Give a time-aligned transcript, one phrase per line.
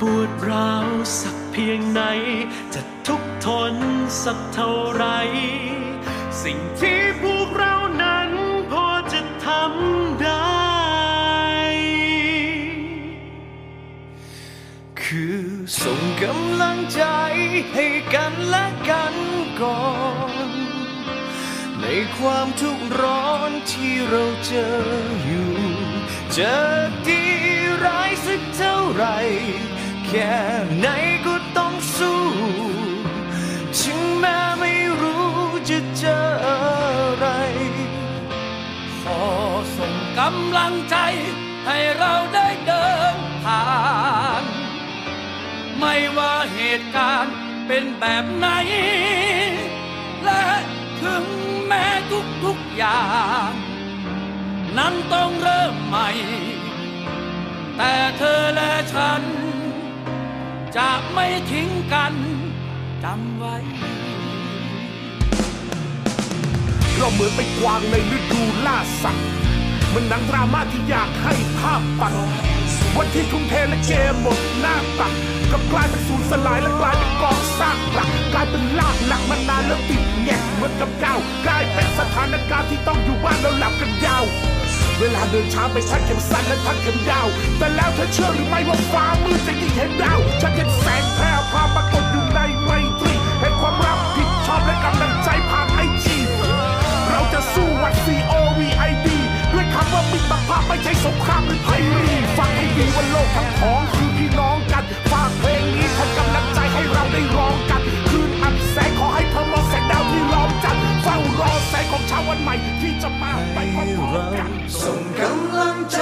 [0.00, 0.90] ปวดร้าว
[1.20, 2.00] สักเพียงไหน
[2.74, 3.74] จะทุกทน
[4.24, 5.04] สักเท่าไร
[6.42, 8.30] สิ่งที่พวกเรานั้น
[8.72, 10.54] พอจะทำได้
[15.02, 15.40] คือ
[15.82, 17.02] ส่งกำลังใจ
[17.74, 19.14] ให้กันและกัน
[19.60, 19.84] ก่อ
[20.48, 20.50] น
[21.80, 21.86] ใน
[22.18, 24.74] ความทุกข์ร้อนที่เราเจอ
[25.24, 25.52] อยู่
[26.34, 26.58] เจอ
[27.08, 27.24] ดี
[27.84, 29.04] ร้ายสักเท่าไหร
[29.73, 30.36] แค่
[30.80, 30.88] ไหน
[31.26, 32.22] ก็ต้องสู้
[33.78, 35.28] ถึงแม้ไม่รู้
[35.70, 36.58] จะเจออะ
[37.16, 37.26] ไร
[39.00, 39.22] ขอ
[39.76, 40.96] ส่งกำลังใจ
[41.66, 43.64] ให้เราได้เดินผ่า
[44.42, 44.44] น
[45.78, 47.36] ไม่ว่าเหตุการณ์
[47.66, 48.48] เป็นแบบไหน
[50.24, 50.44] และ
[51.02, 51.24] ถึง
[51.66, 51.86] แม้
[52.44, 53.04] ทุกๆอย่า
[53.48, 53.50] ง
[54.78, 56.08] นั้นต้องเริ่มใหม่
[57.76, 59.22] แต่เธอและฉัน
[60.76, 62.12] จะไม่ทิ้งกัน
[63.04, 63.54] จำไว้
[66.96, 69.26] เราเหมือนไปกวางในฤดูล่าสัตว์
[69.92, 72.14] มันหนังดราม่าที่อยากให้ภาพปัด
[72.96, 75.12] วันที่ทุ่มเทและเกมหมดหน้าตัก
[75.50, 84.24] กับกลายเป็นสูญสลายและกลายเป็นกองซากหลักกลายเป็นลากหลักมานานแล้วติดแงกเหมือนกับก้าวกลายเป็นสถานการณ์ที่ต้องอยู่บ้านแล้วหลับกันยาว
[85.00, 87.26] เวลาเดินช้าไปสักเข็มสั้นและทักเข็มยาว
[87.58, 92.70] แต่แล้วเธอเชื่อหรือไม่ว่าฟ้ามืดจะยิ่งเห็นดาวฉันเห็นแสงแพร่พาปรากฏอยู่ในไม
[93.00, 96.16] ตรีเห็นความรับผิดชอบและกำลังใจผ่านไอจี
[97.10, 99.06] เราจะสู้วัด C O V I D
[99.52, 103.82] ด้วยคำว่ามิตรภาพไม่ใช่สงครามหรือไพรีฟังให้ดีว่าโลกทั้งของ
[114.84, 116.00] ส่งกำลังใจ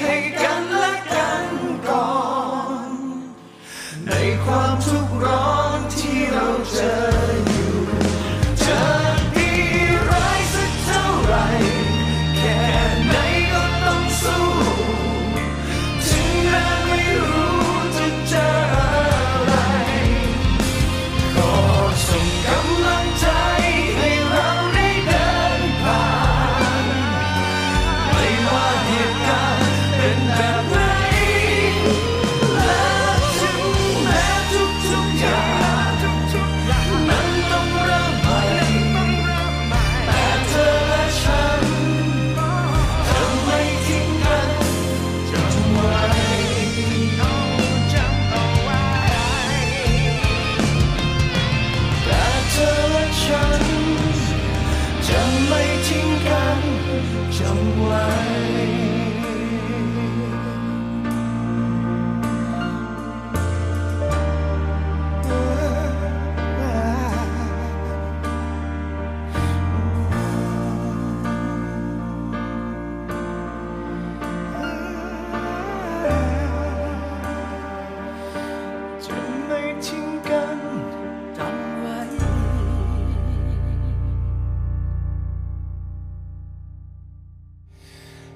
[0.00, 1.48] ให้กันและกัน
[1.88, 2.12] ก่อ
[2.86, 2.90] น
[4.06, 4.12] ใน
[4.44, 7.53] ความทุกข์ร้อนที่เราเจอ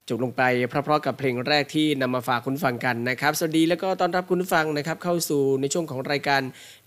[0.09, 6.43] จบลงไปเพราะๆกับเพลงแรกที่นำมาฝากคุณฟังกันนะครับ สวัสดีแล้วก็ต้อนรับคุณฟังนะครับเข้าสู่ในช่วงของรายการ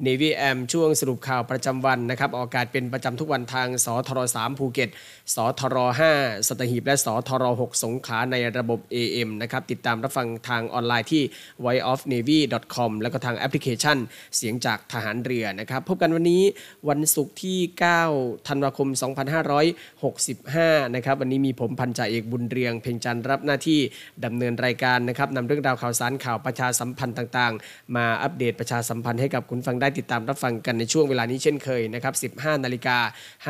[0.05, 4.89] Navy AM ช่วงสรุปข่าวประจำวันนะครับออกอากาศเป็นประจำทุกวันทางสทร3ภูเก็ต
[5.35, 5.77] สทร
[6.13, 11.23] 5สัตหีบและสทร6สงขลาในระบบ AM นะครับติดตามรับฟังทางออนไลน์ที่
[11.63, 13.97] voiceofnavy.com แล้วก็ทางแอปพลิเคชัน
[14.35, 16.43] เสียงจากทหารเรือนะครับพบกันวันนี้
[16.89, 17.59] วันศุกร์ที่
[18.03, 18.89] 9 ธันวาคม
[19.71, 23.79] 2565 นะครับวันนี้มีผมพันจ่าเอกบุญเรืองเพ่งจนทร์รับหน้าที่
[24.25, 32.97] ดำเนินรายการนะครับนำเรื่องราวข่าวสารข่าวประชาสัมพันธ์ต่างๆ มาอัปเดตประชาสัมพันธ์ให้กับคุณฟังได้ติดตามรับฟังกันในช่วงเวลานี้เช่นเคยนะครับ 15 นาฬิกา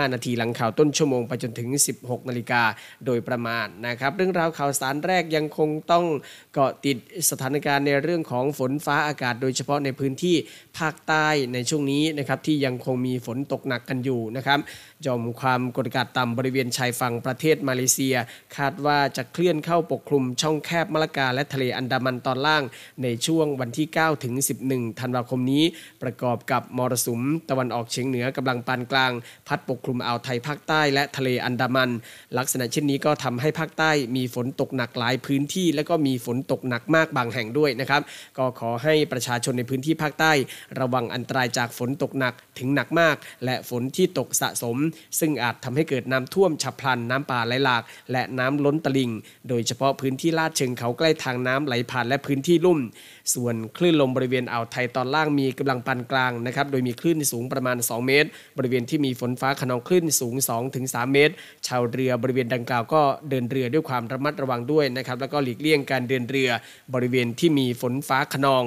[0.08, 1.70] 5 นาทีหลังข่าวต้นชั่วโมงไปจนถึง
[2.00, 2.62] 16 นาฬิกา
[3.06, 6.06] โดยประมาณนะครับ เรื่องราวข่าวสารแรกยังคงต้อง
[6.54, 6.98] เกาะติด
[7.30, 10.36] สถานการณ์ในเรื่องของฝนฟ้าอากาศ โดยเฉพาะในพื้นที่
[10.80, 14.60] ภาคใต้ในช่วงนี้นะครับที่ยังคงมีฝนตกหนักกันอยู่นะครับ
[15.06, 18.16] ยอมความกดอากาศต่ำบริเวณชายฝั่งประเทศมาเลเซีย
[18.58, 22.64] คาดว่าจะเคลื่อนเข้าปกคลุมช่องแคบมะละกาและทะเลอันดามันตอนล่าง
[23.04, 24.34] ในช่วงวันที่ 9 ถึง
[24.68, 25.64] 11 ธันวาคมนี้
[26.04, 29.12] ประกอบกับมรสุม ตะวันออกเฉียงเหนือกำลังปานกลาง
[29.48, 31.90] พัดปกคลุมอ่าวไทยภาคใต้และทะเลอันดามัน
[32.38, 38.02] ลักษณะเช่นนี้ก็ทำให้ภาคใต้มีฝนตกหนักหลายพื้นที่ และก็มีฝนตกหนักมากบางแห่งด้วยนะครับ
[38.38, 40.32] ก็ขอให้ประชาชนในพื้นที่ภาคใต้
[40.80, 43.16] ระวังอันตรายจากฝนตกหนักถึงหนักมาก
[43.46, 44.78] และฝนที่ตกสะสม
[45.20, 49.12] ซึ่งอาจทำให้เกิดน้ำท่วมฉับพลันน้ำป่าไหลหลาก และน้ำล้นตลิ่ง
[49.50, 52.80] โดยเฉพาะพื้นที่ลาดเชิงเขาใกล้ทางน้ำไหลผ่านและพื้นที่ลุ่ม
[53.34, 60.36] ส่วนคลื่นลมบริเวณอ่าวไทยตอนล่างมีกำลังปานกลางนะครับโดยมีคลื่นสูงประมาณ 2 เมตร บริเวณที่มีฝนฟ้าขนองคลื่นสูง
[60.74, 61.34] 2-3 เมตร
[61.68, 66.50] ชาวเรือบริเวณดังกล่าวก็เดินเรือด้วยความระมัดระวังด้วยนะครับแล้วก็หลีกเลี่ยงการเดินเรือ
[66.94, 68.64] บริเวณที่มีฝนฟ้าขนอง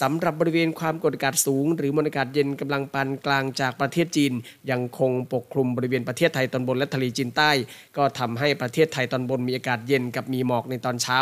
[0.00, 4.32] สำหรับบริเวณความกดอากาศสูง หรือมวลอากาศเย็นกำลังปานกลางจากประเทศจีน
[4.70, 7.50] ยังคงปกคลุมบริเวณประเทศไทยตอนบนและทะเลจีนใต้
[7.96, 11.20] ก็ทำให้ประเทศไทยตอนบนมีอากาศเย็นกับมีหมอกในตอนเช้า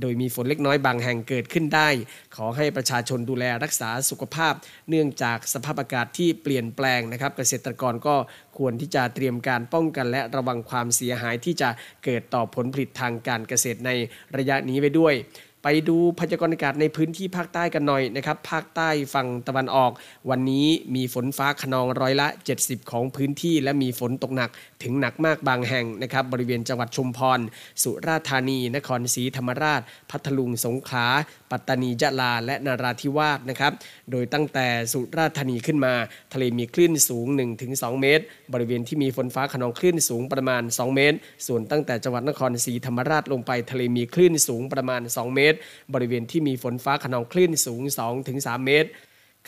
[0.00, 1.88] โดยมีฝนเล็กน้อยบางแห่งเกิดขึ้นได้
[2.36, 4.54] ขอให้ประชาชนดูแลรักษาสุขภาพ
[4.88, 8.16] เนื่องจากสภาพอากาศที่เปลี่ยนแปลงนะครับ เกษตรกรก็
[8.58, 11.70] ควรที่จะเตรียมการป้องกันและระวังความเสียหายที่จะ
[12.04, 13.90] เกิดต่อผลผลิตทางการเกษตรใน
[14.36, 15.14] ระยะนี้ไว้ด้วย
[15.62, 19.90] ไปดูพยากรณ์อากาศในพื้นที่ภาคใต้กันหน่อยนะครับ ภาคใต้ฝั่งตะวันออก
[20.30, 24.50] วันนี้มีฝนฟ้าขนองร้อยละ 70 ของพื้นที่และมีฝนตกหนัก
[24.82, 27.40] ถึงหนักมากบางแห่งนะครับบริเวณจังหวัดชุมพร
[27.82, 29.80] สุราษฎร์ธานี นครศรีธรรมราช
[30.10, 31.06] พัทลุงสงขลา
[31.50, 33.72] ปัตตานียะลาและนาราธิวาสนะครับ
[34.10, 35.94] โดยตั้งแต่สุราษฎร์ธานีขึ้นมา
[36.32, 37.26] ทะเลมีคลื่นสูง
[37.64, 41.16] 1-2 เมตร บริเวณที่มีฝนฟ้าขนองคลื่นสูงประมาณ 2 เมตร
[41.46, 45.58] ส่วนตั้งแต่จังหวัดนครศรีธรรมราชลงไป ทะเลมีคลื่นสูงประมาณ 2 เมตร
[45.94, 47.82] บริเวณที่มีฝนฟ้าขนองคลื่นสูง
[48.24, 48.90] 2-3 เมตร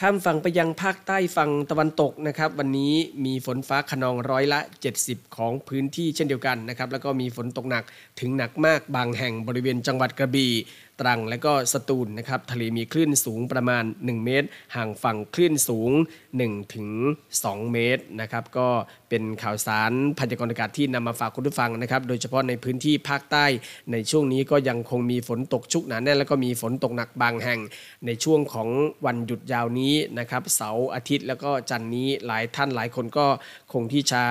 [0.03, 4.61] ข้ามฝั่งไปยังภาคใต้ฝั่งตะวันตกนะครับ วันนี้มีฝนฟ้าขนองร้อยละ
[4.99, 7.85] 70 ของพื้นที่เช่นเดียวกันนะครับ แล้วก็มีฝนตกหนัก
[8.21, 10.53] ถึงหนักมากบางแห่งบริเวณจังหวัดกระบี่
[11.01, 15.91] ตรัง และก็สตูลนะครับทะเลมีคลื่นสูงประมาณ 1 เมตร ห่างฝั่งคลื่นสูง
[16.33, 16.89] 1ถึง
[17.35, 18.69] 2เมตรนะครับก็
[19.09, 23.47] เป็นข่าวสารพยากรณ์อากาศที่นำมาฝากคุณผู้ฟังนะครับ โดยเฉพาะในพื้นที่ภาคใต้
[23.93, 27.61] ในช่วงนี้ก็ยังคงมีฝนตกชุกหนาแน่นแล้วก็มีฝนตกหนักบางแห่ง
[28.07, 28.69] ในช่วงของ
[29.07, 33.27] วันหยุดยาวนี้นะครับเสาร์อาทิตย์แล้วก็จันทร์นี้หลายท่านหลายคนก็
[33.73, 34.23] คงที่จะ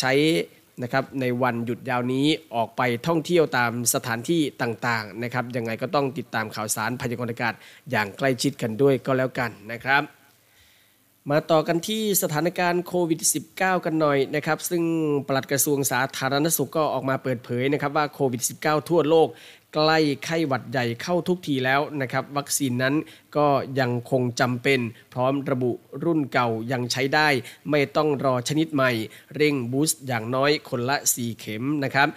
[0.00, 0.12] ใช้
[0.82, 7.54] นะครับในวันหยุดยาวนี้ออกไปท่องเที่ยวตามสถานที่ต่างๆนะครับยังไงก็ต้องติดตามข่าวสารพยากรณ์อากาศ
[7.90, 10.02] อย่างใกล้ชิดกันด้วยก็แล้วกันนะครับ
[11.30, 13.20] มาต่อกันที่สถานการณ์โควิด
[13.52, 14.82] -19 กันหน่อยนะครับซึ่ง
[15.28, 19.28] ปลัดกระทรวงสาธารณสุขก็ออกมาเปิดเผยนะครับว่าโควิด -19 ทั่วโลก
[19.74, 22.94] ใกล้ไข้หวัดใหญ่เข้าทุกทีแล้วนะครับวัคซีนนั้น
[23.36, 23.46] ก็
[23.80, 24.80] ยังคงจำเป็น
[25.12, 25.72] พร้อมระบุ
[26.04, 27.28] รุ่นเก่ายังใช้ได้
[27.70, 28.90] ไม่ต้องรอชนิดใหม่
[29.36, 32.08] เร่งบูสต์อย่างน้อยคนละ 4 เข็มนะครับ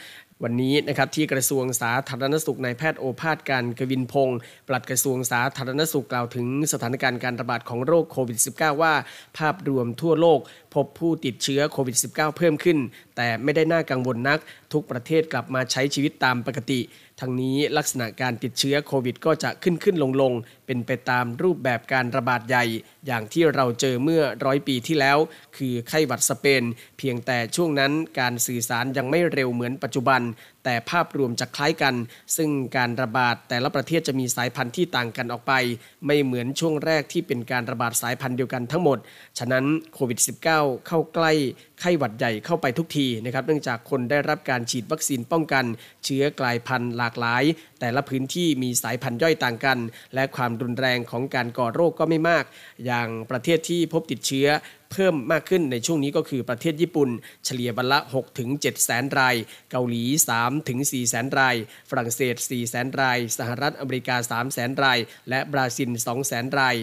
[0.43, 8.93] วันนี้นะครับที่กระทรวงสาธารณสุขนายแพทย์โอภาสการกวินพงศ์ปลัดกระทรวงสาธารณสุขกล่าวถึงสถานการณ์การระบาดของโรคโควิด -19 ว่า
[9.37, 10.39] ภาพรวมทั่วโลก
[10.75, 12.77] พบผู้ติดเชื้อโควิด -19 เพิ่มขึ้น
[13.15, 14.39] แต่ไม่ได้น่ากังวลนัก
[14.73, 16.79] ทุกประเทศกลับมาใช้ชีวิตตามปกติ
[17.19, 20.33] ทั้งนี้ลักษณะการติดเชื้อโควิดก็จะขึ้นขึ้นลงลง
[20.65, 22.65] เป็นไปตามรูปแบบการระบาดใหญ่
[23.07, 25.17] อย่างที่เราเจอเมื่อร้อยปีที่แล้ว
[25.57, 26.63] คือไข้หวัดสเปน
[26.97, 30.21] เพียงแต่ช่วงนั้นการสื่อสารยังไม่เร็วเหมือนปัจจุบัน
[30.63, 31.95] แต่ภาพรวมจะคล้ายกัน
[32.37, 35.53] ซึ่งการระบาดแต่ละประเทศจะมีสายพันธุ์ที่ต่างกันออกไป
[36.05, 38.97] ไม่เหมือนช่วงแรกที่เป็นการระบาดสายพันธุ์เดียวกันทั้งหมด
[39.39, 40.19] ฉะนั้นโควิด
[40.53, 41.31] -19 เข้าใกล้
[41.79, 45.65] ไข้หวัดใหญ่เข้าไปทุกทีนะครับเนื่องจากคนได้รับการฉีดวัคซีนป้องกัน
[46.05, 47.43] เชื้อกลายพันธุ์หลากหลาย
[47.79, 49.79] แต่ละพื้นที่มีสายพันธุ์ย่อยต่างกัน
[50.15, 52.43] และความรุนแรงของการก่อโรคก็ไม่มาก
[52.85, 54.47] อย่างประเทศที่พบติดเชื้อ
[54.91, 57.09] เพิ่มมากขึ้นในช่วงนี้ก็คือประเทศญี่ปุ่น
[57.45, 59.35] เฉลี่ยวันละ6ถึง7แสนราย
[59.71, 60.03] เกาหลี
[60.37, 61.55] 3ถึง4แสนราย
[61.89, 66.75] ฝรั่งเศส 4 แสนราย สหรัฐอเมริกา 3 แสนราย และบราซิล 2 แสนราย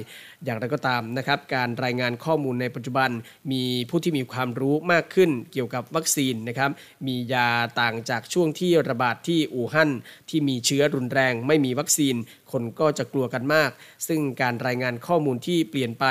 [0.45, 3.11] อย่างไรก็ตามนะครับ การรายงานข้อมูลในปัจจุบัน
[3.53, 6.71] มีผู้ที่มีความรู้มากขึ้นเกี่ยวกับวัคซีนนะครับ
[7.07, 7.49] มียา
[7.81, 9.91] ต่างจากช่วงที่ระบาดที่อู่ฮั่น
[10.31, 12.17] ที่มีเชื้อรุนแรงไม่มีวัคซีน
[12.53, 13.71] คนก็จะกลัวกันมาก
[14.09, 16.05] ซึ่งการรายงานข้อมูลที่เปลี่ยนไป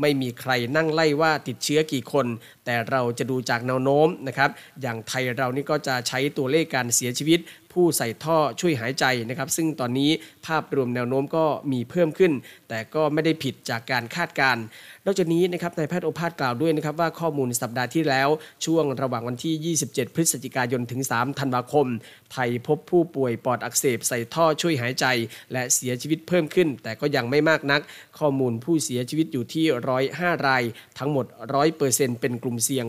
[0.00, 2.26] ไม่มีใครนั่งไล่ว่าติดเชื้อกี่คน
[2.64, 4.50] แต่เราจะดูจากแนวโน้มนะครับ
[4.82, 7.40] อย่างไทยเรานี่ก็จะใช้ตัวเลขการเสียชีวิต
[7.72, 10.10] ผู้ใส่ท่อช่วยหายใจนะครับ ซึ่งตอนนี้
[10.46, 12.32] ภาพรวมแนวโน้มก็มีเพิ่มขึ้น
[12.68, 14.62] แต่ก็ไม่ได้ผิดจากการคาดการณ์
[15.06, 18.28] นอกจากนี้นะครับนายแพทย์โอภาสกล่าวด้วยนะครับว่าข้อมูลสัปดาห์ที่แล้ว
[18.66, 21.86] ช่วงระหว่างวันที่ 27 พฤศจิกายนถึง 3 ธันวาคม
[22.32, 25.06] ไทยพบผู้ป่วยปอดอักเสบใส่ท่อช่วยหายใจ
[25.52, 27.80] และเสียชีวิตเพิ่มขึ้น แต่ก็ยังไม่มากนัก
[28.18, 29.64] ข้อมูลผู้เสียชีวิตอยู่ที่
[30.06, 30.62] 105 ราย
[30.98, 31.26] ทั้งหมด
[31.64, 32.86] 100%เเป็นกลุ่มเสี่ยง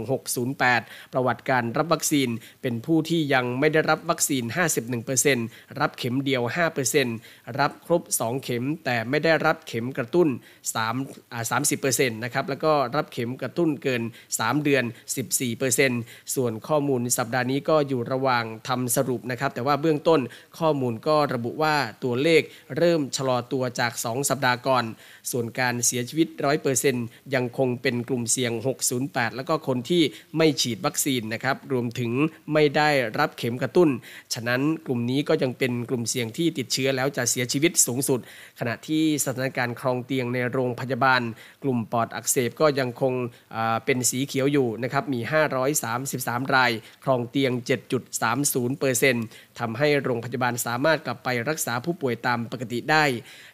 [0.56, 2.30] 608 ประวัติการรับวัคซีน
[2.62, 4.71] เป็นผู้ที่ยังไม่ได้รับวัคซีน 5
[5.28, 6.42] 51%รับเข็มเดียว
[7.00, 10.28] 5%รับครบ 2 เข็ม แต่ไม่ได้รับเข็มกระตุ้น
[10.82, 11.44] 3อ่า
[11.82, 14.02] 30%นะครับแล้วก็รับเข็มกระตุ้นเกิน
[14.34, 14.84] 3 เดือน
[15.60, 20.22] 14%ส่วนข้อมูลสัปดาห์นี้ก็อยู่ระหว่างทำสรุปนะครับ แต่ว่าเบื้องต้น
[20.60, 22.42] ข้อมูลก็ระบุว่าตัวเลข
[22.78, 24.84] เริ่มชะลอตัวจาก 2 สัปดาห์ก่อน
[25.32, 26.28] ส่วนการเสียชีวิต
[26.82, 28.52] 100%ยังคงเป็นกลุ่มเสี่ยง
[28.96, 30.04] 608 แล้วก็คนที่
[30.38, 32.12] ไม่ฉีดวัคซีนนะครับรวมถึง
[32.54, 33.90] ไม่ได้รับเข็มกระตุ้น
[34.34, 38.20] ฉะนั้นกลุ่มนี้ก็ยังเป็นกลุ่มเสี่ยงที่ติดเชื้อแล้วจะเสียชีวิตสูงสุด
[38.60, 41.22] ขณะที่สถานการณ์ครองเตียงในโรงพยาบาล
[41.64, 43.14] กลุ่มปอดอักเสบก็ยังคง
[43.86, 45.20] เป็นสีเขียวอยู่นะครับมี
[45.88, 46.72] 533 ราย
[47.04, 47.52] ครองเตียง
[48.36, 53.04] 7.30%ทำให้โรงพยาบาลสามารถกลับไปรักษาผู้ป่วยตามปกติได้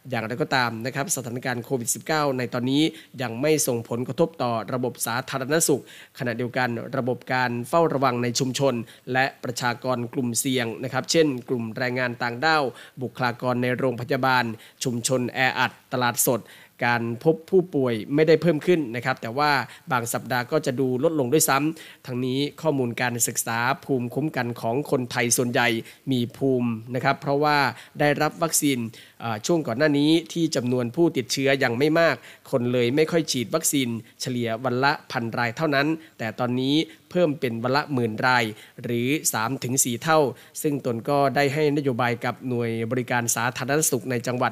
[0.09, 2.83] อย่างไรก็ตามนะครับสถานการณ์โควิด -19 ในตอนนี้
[3.21, 5.81] ยังไม่ส่งผลกระทบต่อระบบสาธารณสุข
[6.19, 8.73] ขณะเดียวกันระบบการเฝ้าระวังในชุมชน
[9.13, 12.63] และประชากรกลุ่มเสี่ยงนะครับเช่น กลุ่มแรงงานต่างด้าว
[13.01, 14.43] บุคลากรในโรงพยาบาล
[14.83, 16.39] ชุมชนแออัด ตลาดสด
[16.85, 19.51] การพบผู้ป่วยไม่ได้เพิ่มขึ้นนะครับ แต่ว่า
[19.91, 25.67] บางสัปดาห์ก็จะดูลดลงด้วยซ้ำทั้งนี้ข้อมูลการศึกษาภูมิคุ้มกันของคนไทยส่วนใหญ่
[26.11, 27.57] มีภูมินะครับ เพราะว่า
[27.99, 28.79] ได้รับวัคซีน
[29.45, 32.15] ช่วงก่อนหน้านี้ที่จำนวนผู้ติดเชื้อยังไม่มาก
[32.51, 33.89] คนเลยไม่ค่อยฉีดวัคซีน
[34.21, 36.75] เฉลี่ยวันละพันรายเท่านั้น แต่ตอนนี้
[37.11, 38.45] เพิ่มเป็นวันละหมื่นราย
[38.83, 39.07] หรือ
[39.55, 40.19] 3-4 เท่า
[40.61, 44.51] ซึ่งตนก็ได้ให้นโยบายกับหน่วยบริการสาธารณสุขในจังหวัด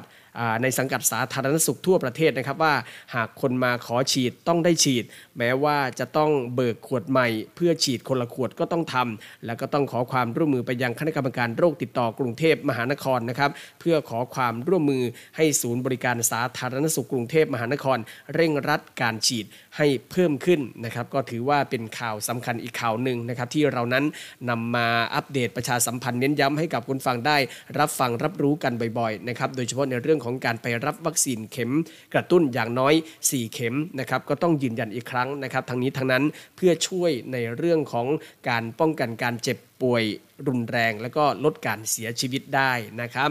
[0.62, 2.74] ในสังกัดสาธารณสุขทั่วประเทศนะครับว่า
[3.14, 5.04] หากคนมาขอฉีดต้องได้ฉีด
[5.38, 13.50] แม้ว่าจะต้องเบิกขวดใหม่ เพื่อฉีดคนละขวดก็ต้องทำแล้วก็ต้องขอความร่วมมือไปยังคณะกรรมการโรคติดต่อกรุงเทพมหานครนะครับ
[13.80, 15.02] เพื่อขอความร่วมมือ
[15.36, 17.98] ให้ศูนย์บริการสาธารณสุขกรุงเทพมหานคร
[18.34, 24.04] เร่งรัดการฉีดให้เพิ่มขึ้นนะครับก็ถือว่าเป็นข่าวสำคัญอีกข่าวหนึ่งนะครับที่เรานั้น
[24.50, 27.36] นำมาอัปเดตประชาสัมพันธ์เน้นย้ำให้กับคุณฟังได้
[27.78, 31.70] รับฟังรับรู้กันบ่อยๆนะครับโดยเฉพาะในเรื่องของของการไปรับวัคซีนเข็ม
[32.14, 36.24] กระตุ้นอย่างน้อย 4 เข็มนะครับก็ต้องยืนยันอีกครั้งนะครับทั้งนี้ทั้งนั้น
[36.56, 38.06] เพื่อช่วยในเรื่องของ
[38.48, 40.02] การป้องกันการเจ็บป่วย
[40.46, 43.28] รุนแรง แล้วก็ลดการเสียชีวิตได้นะครั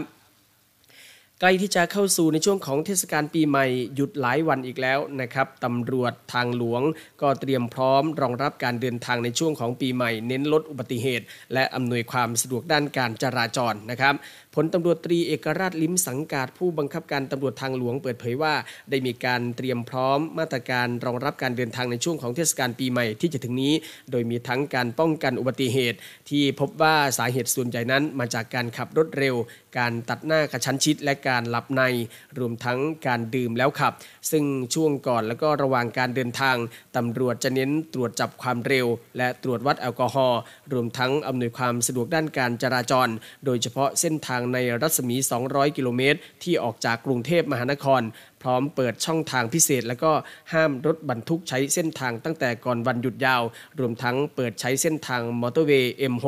[1.40, 6.82] ใกล้ที่จะเข้าสู่ในช่วงของเทศกาลปีใหม่หยุดหลายวันอีกแล้วนะครับตำรวจทางหลวง
[7.22, 11.24] ก็เตรียมพร้อมรองรับการเดินทางในช่วงของปีใหม่ เน้นลดอุบัติเหตุ
[11.54, 14.14] และอำนวยความสะดวกด้านการจราจรนะครับ
[14.58, 18.54] ผลตำรวจตรีเอกราชลิ้มสังกาดผู้บังคับการตำรวจทางหลวงเปิดเผยว่า
[18.90, 23.74] ได้มีการเตรียมพร้อมมาตรการรองรับการเดินทางในช่วงของเทศกาลปีใหม่ที่จะถึงนี้
[24.10, 25.98] โดยมีทั้งการป้องกันอุบัติเหตุ
[26.30, 29.34] ที่พบว่าสาเหตุส่วนใหญ่นั้นมาจากการขับรถเร็ว
[29.78, 31.82] การตัดหน้ากระชั้นชิด และการหลับใน
[32.38, 33.92] รวมทั้งการดื่มแล้วขับ
[34.30, 34.44] ซึ่ง
[34.74, 36.56] ช่วงก่อนและก็ระหว่างการเดินทาง
[36.96, 38.86] ตำรวจจะเน้นตรวจจับความเร็ว
[39.18, 40.40] และตรวจวัดแอลกอฮอล์
[40.72, 43.08] รวมทั้งอำนวยความสะดวกด้านการจราจร
[43.44, 48.02] โดยเฉพาะเส้นทางในรัศมี 200 กิโลเมตร ที่ออกจากกรุงเทพมหานคร
[48.42, 50.12] พร้อมเปิดช่องทางพิเศษ และก็
[50.52, 53.42] ห้ามรถบรรทุกใช้เส้นทางตั้งแต่ก่อนวันหยุดยาว
[53.78, 56.26] รวมทั้งเปิดใช้เส้นทางมอเตอร์เวย์ M6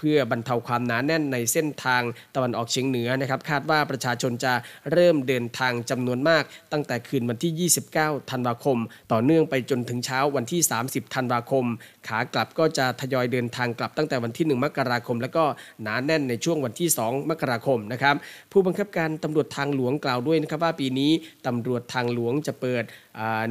[0.00, 2.02] เพื่อบรรเทาความหนาแน่นในเส้นทาง
[2.34, 4.52] ตะวันออกเฉียงเหนือนะครับคาดว่าประชาชนจะ
[4.92, 8.78] เริ่มเดินทางจำนวนมาก ตั้งแต่คืนวันที่ 29 ธันวาคม
[9.12, 11.64] ต่อเนื่องไปจนถึงเช้าวันที่ 30 ธันวาคม
[12.08, 15.44] ขากลับก็จะทยอยเดินทางกลับตั้งแต่วันที่ 1 มกราคม แล้วก็
[15.82, 18.14] หนาแน่นในช่วงวันที่ 2 มกราคมนะครับ
[18.52, 21.10] ผู้บังคับการตำรวจทางหลวงกล่าวด้วยนะครับว่าปีนี้
[21.46, 22.84] ตำรวจทางหลวงจะเปิด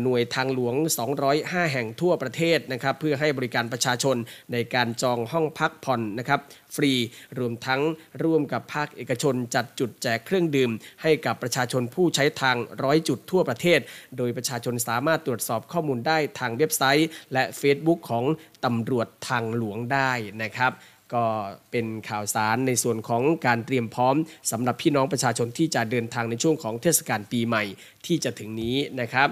[0.04, 0.76] หน่วยทางหลวง
[1.24, 4.16] 205 แห่งทั่วประเทศนะครับเพื่อให้บริการประชาชน
[4.54, 6.39] ในการจองห้องพักผ่อนนะครับ
[6.76, 6.94] ฟรี
[7.40, 7.82] รวมทั้ง
[8.24, 13.80] ร่วมกับภาคเอกชน จัดจุดแจกเครื่องดื่ม ให้กับประชาชนผู้ใช้ทางร้อยจุดทั่วประเทศ
[14.18, 18.26] โดยประชาชนสามารถตรวจสอบข้อมูลได้ทางเว็บไซต์ และ Facebook ของ
[18.66, 20.12] ตำรวจทางหลวงได้
[20.44, 20.74] นะครับ
[21.14, 21.26] ก็
[21.72, 24.16] เป็นข่าวสารในส่วนของการเตรียมพร้อม
[24.52, 27.64] สำหรับพี่น้องประชาชนที่จะเดินทางในช่วงของเทศกาลปีใหม่
[28.06, 29.28] ที่จะถึงนี้นะครับ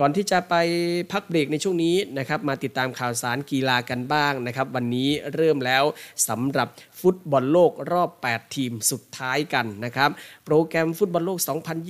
[0.00, 0.54] ก่อนที่จะไป
[1.12, 5.84] พักเบรกในช่วงนี้นะครับมาติดตามข่าวสารกีฬากันบ้างนะครับ วันนี้เริ่มแล้ว
[6.28, 6.68] สำหรับ
[7.00, 10.10] ฟุตบอลโลกรอบ 8 ทีมสุดท้ายกันนะครับ
[10.44, 11.38] โปรแกรมฟุตบอลโลก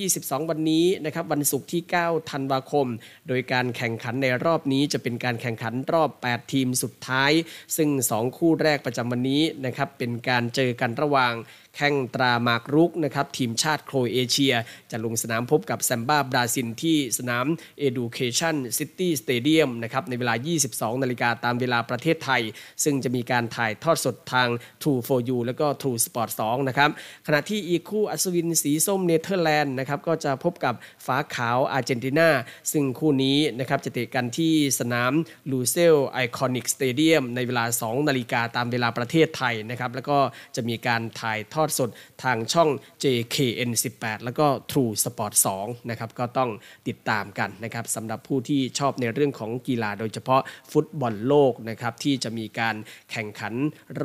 [0.01, 2.87] 2022 วันนี้นะครับวันศุกร์ที่ 9 ธันวาคม
[3.29, 7.33] โดยการแข่งขันในรอบนี้จะเป็นการแข่งขันรอบ 8 ทีมสุดท้าย
[7.77, 11.35] ซึ่ง 2 คู่แรกประจำวันนี้นะครับเป็นการเจอกันระหว่าง
[11.77, 14.55] แข้งตราหมากรุกนะครับทีมชาติโครเอเชีย
[14.91, 17.47] จะลงสนามพบกับแซมบ้าบราซิลที่สนาม
[17.89, 20.35] Education City Stadium นะครับในเวลา
[20.69, 22.43] 22 นาฬิกาตามเวลาประเทศไทย
[22.85, 24.49] ซึ่งจะมีการถ่ายทอดสดทาง
[24.83, 26.91] True4U แล้วก็ True Sport 2 นะครับ
[27.27, 30.75] ขณะที่อีกคู่อัศวินสีส้มเนเธอร์แลนด์นะครับก็จะพบกับ
[31.07, 32.29] ฟ้าขาวอาร์เจนตินา
[32.73, 35.13] ซึ่งคู่นี้นะครับจะเตะกันที่สนาม
[35.51, 40.19] Lusail Iconic Stadium ในเวลา 2 นาฬิกาตามเวลาประเทศไทยนะครับแล้วก็
[40.57, 41.89] จะมีการถ่ายทอดสด
[42.23, 42.71] ทางช่อง
[43.03, 46.51] JKN 18 แล้วก็ True Sport 2นะครับก็ต้อง
[46.89, 52.77] ติดตามกันนะครับสำหรับผู้ที่ชอบในเรื่องของกีฬาโดยเฉพาะฟุตบอลโลกนะครับที่จะมีการ
[53.11, 53.55] แข่งขัน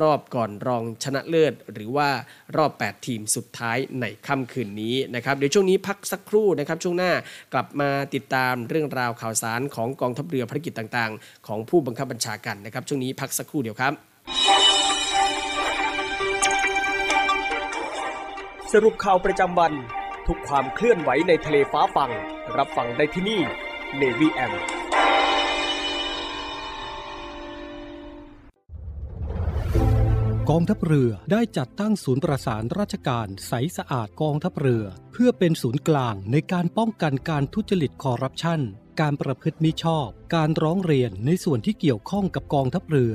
[0.10, 2.08] อบก่อนรองชนะเลิศ หรือว่า
[2.56, 7.12] รอบ 8 ทีมสุดท้ายในค่ำคืนนี้นะครับเดี๋ยวช่วงนี้พักสักครู่นะครับช่วงหน้า
[7.52, 13.92] กลับมาติดตามเรื่องราวข่าวสารของกองทัพเรือภารกิจต่างๆ ของผู้บังคับบัญชาการนะครับช่วงนี้พักสักครู่เดียวครับ
[18.74, 19.72] สรุปข่าวประจำวัน
[20.26, 22.10] ทุกความเคลื่อนไหวในทะเลฟ้าฟัง
[22.56, 23.40] รับฟังได้ที่นี่
[24.00, 24.52] Navy M
[30.50, 38.60] กองทัพเรือได้จัดตั้งศูนย์ประสานราชการใสสะอาดกองทัพเรือ เพื่อเป็นศูนย์กลางในการป้องกันการทุจริตคอร์รัปชัน
[39.00, 43.14] การประพฤติมิชอบ การร้องเรียนในส่วนที่เกี่ยวข้องกับกองทัพเรือ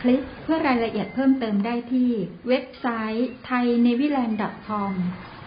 [0.00, 2.10] คลิกเพื่อรายละเอียดเพิ่มเติมได้ที่
[2.48, 2.86] เว็บไซ
[3.16, 4.92] ต์ thainewiland.com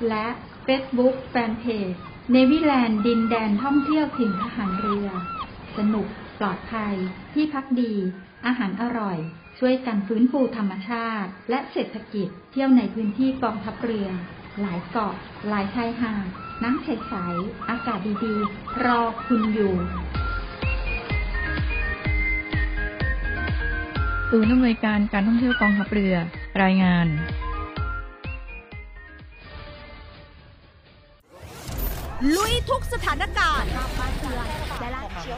[0.09, 0.27] และ
[0.65, 1.99] Facebook Fanpage
[2.31, 5.07] เนวิแลนด์ดินแดนท่องเที่ยวถิ่นทหารเรือ
[5.77, 6.07] สนุก
[6.39, 6.95] ปลอดภัย
[7.33, 7.93] ที่พักดี
[8.45, 9.17] อาหารอร่อย
[9.59, 14.09] ช่วยกันฟื้นฟูธรรมชาติ และเศรษฐกิจ เที่ยวในพื้นที่กองทัพเรือ
[14.61, 15.15] หลายเกาะ
[15.49, 16.27] หลายชายหาด
[16.63, 19.75] น้ำใสๆอากาศดีๆ รอคุณอยู่
[24.35, 26.15] ศูนย์อำนวยการการท่องเที่ยวกองทัพเรือ
[26.63, 27.07] รายงาน
[32.35, 33.69] ลุยทุกสถานการณ์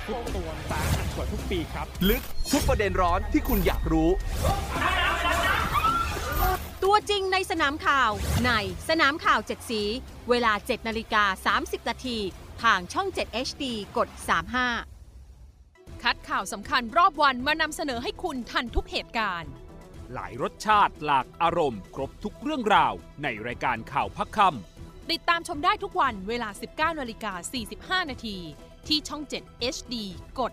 [0.10, 4.10] ทุกตัวสาหัสกว่าทุกปีครับ ลึกทุกประเด็นร้อนที่คุณอยากรู้
[6.42, 6.54] ตัว
[6.84, 8.12] ตัวจริงในสนามข่าว
[8.46, 8.52] ใน
[8.90, 9.82] สนามข่าว 7 สี
[10.30, 12.18] เวลา 7 นาฬิกา 30 นาที
[12.64, 13.64] ทางช่อง 7 HD
[13.98, 14.95] กด 35
[16.10, 19.50] คัดข่าวสำคัญรอบวันมานำเสนอให้คุณทันทุกเหตุการณ์
[20.14, 24.40] หลายรสชาติหลากอารมณ์ ครบทุกเรื่องราว ในรายการข่าวพักค
[25.12, 26.50] ติดตามชมได้ทุกวันเวลา
[26.94, 27.34] 19นาฬิกา
[28.04, 28.38] 45 นาที
[28.88, 29.96] ที่ช่อง 7 HD
[30.40, 30.52] กด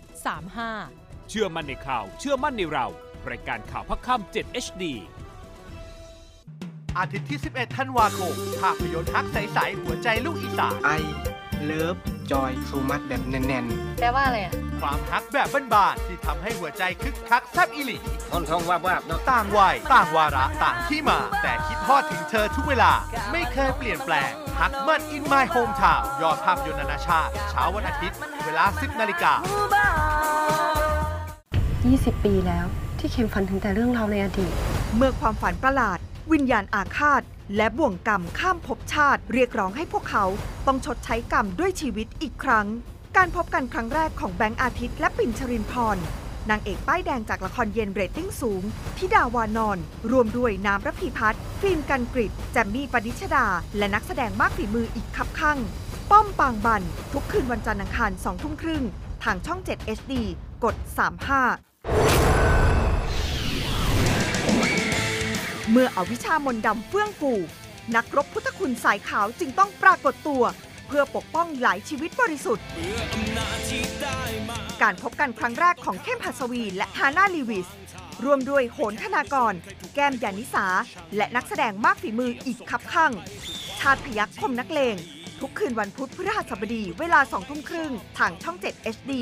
[0.60, 2.86] 35ำเชื่อมั่นในข่าว เชื่อมั่นในเรา
[3.30, 4.84] รายการข่าวพักคำ7 HD
[6.98, 10.90] อาทิตย์ที่ 11 ธันวาคมภาพยนตร์ฮักใสๆหัวใจลูกอีสานไอ
[11.64, 11.96] เลิฟ
[12.30, 13.66] จอยซูมัดแบบแน่น
[14.00, 22.92] แปลว่าอะไรอะ ความฮักแบบบ้านๆที่ทำให้หัวใจคึกคักแซบอีหลีๆท่อนทองวาบวาบเนาะ ต่างวัยต่างวาระต่างที่มา แต่คิดทอดถึงเธอทุกเวลา
[23.32, 29.32] ไม่เคยเปลี่ยนแปลงฮักมันอินไมโฮมทาวยอดภาพยนตร์นานาชาติ เช้าวันอาทิตย์ เวลา 10นาฬิกา
[31.80, 32.66] 20 ปีแล้ว
[32.98, 34.52] ที่เข็มฝันถึงแต่เรื่องราวในอดีต
[34.96, 35.98] เมื่อความฝันประหลาด
[36.32, 37.22] วิญญาณอาฆาต
[37.56, 40.24] และบ่วงกรรมข้ามภพชาติ เรียกร้องให้พวกเขา
[40.66, 42.66] ต้องชดใช้กรรมด้วยชีวิตอีกครั้ง
[43.16, 45.98] การพบกันครั้งแรกของแบงค์อาทิตย์และปิ่นชรินพร
[46.50, 48.62] นางเอกป้ายแดงจากละครเย็นเรตติ้งสูง
[48.96, 49.78] ทิดาวานอน
[50.10, 53.46] รวมด้วยน้ำระพีพัฒน์ฟิล์มกันกริดแจมมี่ปนิชดา
[53.78, 55.58] และนักแสดงมากฝีมืออีกคับข้าง
[56.10, 58.84] ป้อมปางบัน ทุกคืนวันจันทร์อังคาร2ทุ่มครึ่ง
[59.24, 60.12] ทางช่อง 7 HD
[60.64, 60.74] กด
[61.28, 61.71] 35
[65.70, 67.32] เมื่ออวิชามนดำเฟื่องฟู
[67.96, 70.42] นักรบพุทธคุณสายขาวจึงต้องปรากฏตัว
[70.86, 72.64] เพื่อปกป้องหลายชีวิตบริสุทธิ์
[74.82, 77.68] การพบกันครั้งแรกของเข้มหัสวีและฮาน่าลีวิส
[78.24, 79.54] รวมด้วยโหนธนากร
[79.94, 80.66] แก้มยานิสา
[81.16, 83.12] และนักแสดงมากฝีมืออีกคับข้าง
[83.80, 84.96] ชาติพยักคมนักเลง
[85.40, 89.12] ทุกคืนวันพุธพฤหัสบดีเวลา2ทุ่มครึ่งทางช่อง 7 HD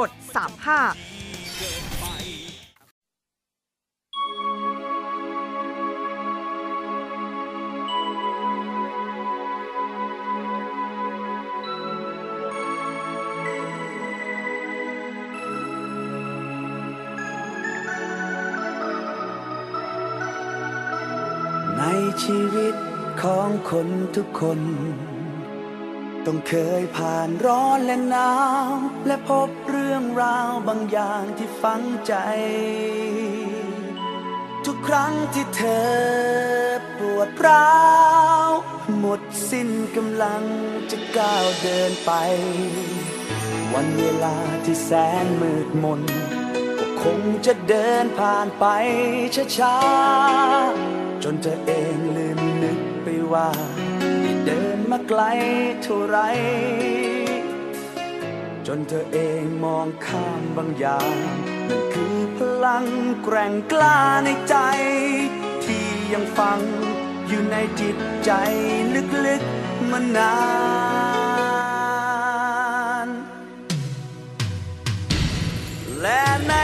[0.00, 0.10] กด
[0.68, 1.17] 35
[23.78, 24.60] คนทุกคน
[26.26, 28.32] ต้องเคยผ่านร้อนและหนา
[28.68, 28.72] ว
[29.06, 32.14] และพบเรื่องราวบางอย่างที่ฝังใจ
[34.66, 35.90] ทุกครั้งที่เธอ
[36.98, 37.76] ปวดร้า
[38.46, 38.48] ว
[38.98, 40.42] หมดสิ้นกำลัง
[40.90, 42.12] จะก้าวเดินไป
[43.72, 44.90] วันเวลาที่แส
[45.24, 46.02] นมืดมน
[46.78, 48.64] ก็คงจะเดินผ่านไป
[49.58, 52.57] ช้าๆจนเธอเองลืม
[53.32, 53.48] ว่า
[54.22, 55.22] ได้เดินมาไกล
[55.82, 56.18] เท่าไร
[58.66, 61.16] จนเธอเองมองข้ามบางอย่าง
[61.68, 62.86] นั่นคือพลัง
[63.24, 64.56] แกร่งกล้าในใจ
[65.64, 66.60] ที่ยังฝัง
[67.28, 68.30] อยู่ในจิตใจ
[69.26, 70.36] ลึกๆมานา
[73.06, 73.08] น
[76.00, 76.54] และใน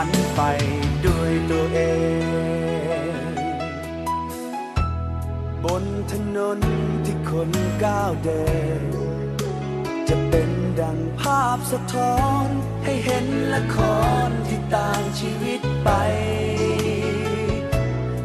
[0.00, 0.42] ฝันไป
[1.06, 1.80] ด้วยตัวเอ
[3.14, 3.20] ง
[5.64, 6.60] บนถนน
[7.06, 7.50] ที่คน
[7.84, 8.44] ก้าวเดิ
[8.80, 8.82] น
[10.08, 12.48] จะเป็นดังภาพสะท้อน
[12.84, 13.76] ให้เห็นละค
[14.26, 15.90] รที่ต่างชีวิตไป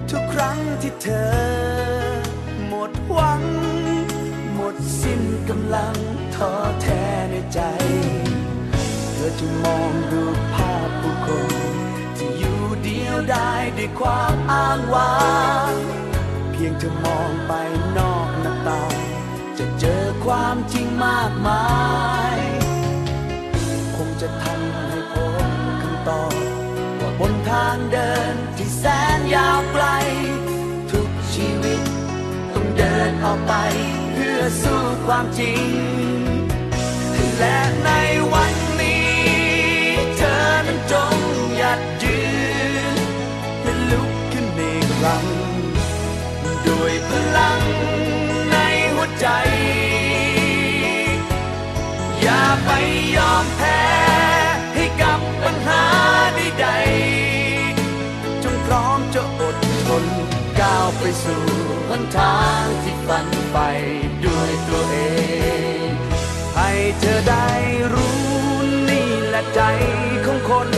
[0.09, 1.31] ทุกครั้งที่เธอ
[2.67, 3.41] หมดหวัง
[4.55, 5.95] หมดสิ้นกำลัง
[6.35, 7.59] ท้อแท้ในใจ
[9.23, 11.53] ธอจะมองดูภาพผู้คน
[12.17, 15.15] ที่อยู่เดียวได้ด้วยความอ้างว้า
[15.71, 15.75] ง
[16.51, 17.53] เพียงเธอมองไป
[17.97, 18.95] นอกหน้าต่าง
[19.57, 21.65] จะเจอความจริงมากมา
[22.35, 22.37] ย
[23.95, 25.45] คงจะทำให้พบ
[25.81, 26.33] คำตอบ
[26.99, 28.83] ว่าบนทางเดินที่แส
[29.17, 29.85] นยาวไกล
[30.91, 31.81] ทุกชีวิต
[32.53, 33.53] ต้องเดินออกไป
[34.13, 35.67] เพื่อสู้ความจริง
[37.37, 37.89] และใน
[38.33, 38.60] วัน
[47.37, 47.61] ลัง
[48.51, 48.57] ใน
[48.93, 49.27] หัวใจ
[52.21, 52.69] อย่าไป
[53.17, 53.81] ยอมแพ้
[54.75, 55.83] ให้กับปัญหา
[56.35, 60.05] ใดๆจงพร้อมจะอดทน
[60.59, 61.43] ก้าวไปสู่
[61.89, 63.57] หนทางที่ฝันไป
[64.25, 64.97] ด้วยตัวเอ
[65.85, 65.87] ง
[66.57, 67.47] ให้เธอได้
[67.93, 68.19] รู้
[68.89, 69.61] นี่แหละใจ
[70.25, 70.69] ของคน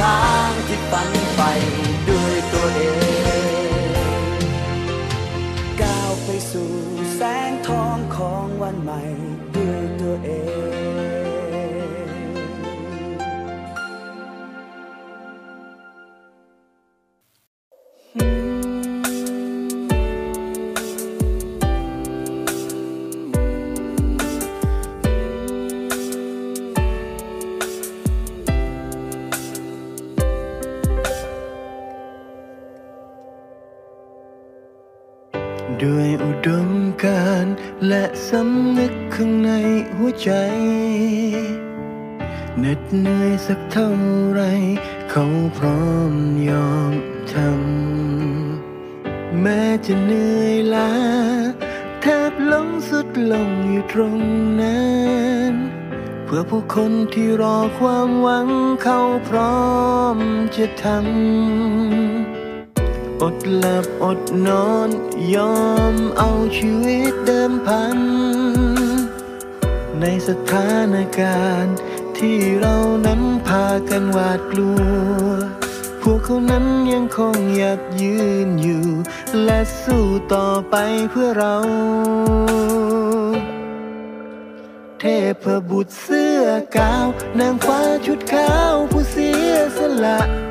[0.00, 0.18] ทา
[0.48, 1.40] งที่ฝันไป
[2.08, 39.50] ด้วยตัวเองำนึกข้างใน
[39.96, 40.30] หัวใจ
[42.58, 43.90] เหน็ดเหนื่อยสักเท่า
[44.32, 44.42] ไร
[45.10, 45.24] เขา
[45.58, 46.12] พร้อม
[46.48, 46.92] ยอม
[47.32, 50.92] ทำ แม้จะเหนื่อยล้า
[52.00, 54.18] แทบลงสุดลงอยู่ตรง
[54.60, 54.84] นั้
[55.50, 55.52] น
[56.24, 58.48] เพื่อผู้คนที่รอความหวัง
[58.82, 59.64] เขาพร้อ
[60.14, 60.18] ม
[60.56, 62.43] จะทำ
[63.24, 64.88] อดหลับอดนอน
[65.34, 65.56] ยอ
[65.92, 67.98] มเอาชีวิตเดิมพัน
[70.00, 71.76] ในสถานการณ์
[72.18, 74.80] ที่เรานั้นพากันหวาดกลัว
[76.02, 78.86] พวกเขานั้นยังคงอยากยืนอยู่
[79.44, 80.76] และสู้ต่อไป
[81.10, 81.56] เพื่อเรา
[85.00, 85.04] เท
[85.42, 86.42] พบุตรเสื้อ
[86.76, 87.06] กาว
[87.40, 90.43] นางฟ้าชุดขาวผู้เสียสละ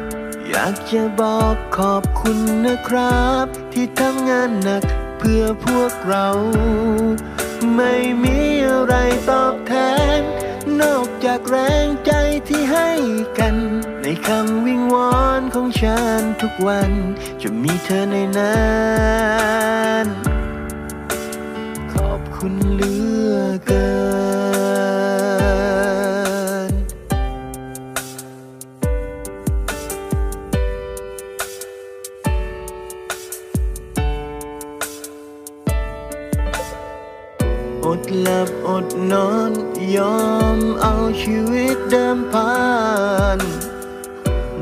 [0.55, 4.83] อยากจะบอกขอบคุณนะครับ ที่ทำงานหนัก
[5.17, 6.27] เพื่อพวกเรา
[7.75, 8.37] ไม่มี
[8.67, 8.95] อะไร
[9.29, 9.73] ตอบแท
[10.19, 10.21] น
[10.81, 12.11] นอกจากแรงใจ
[12.47, 12.89] ที่ให้
[13.39, 13.55] กัน
[14.01, 16.91] ในคำวิงวอนของฉันทุกวัน
[17.41, 18.61] จะมีเธอในนั้
[20.03, 20.05] น
[21.93, 22.95] ขอบคุณเหลื
[23.33, 23.35] อ
[23.65, 23.87] เกิ
[24.41, 24.42] น
[38.45, 39.51] บอดนอน
[39.95, 40.21] ยอ
[40.57, 42.53] มเอาชีวิตเดิมพั
[43.37, 43.39] น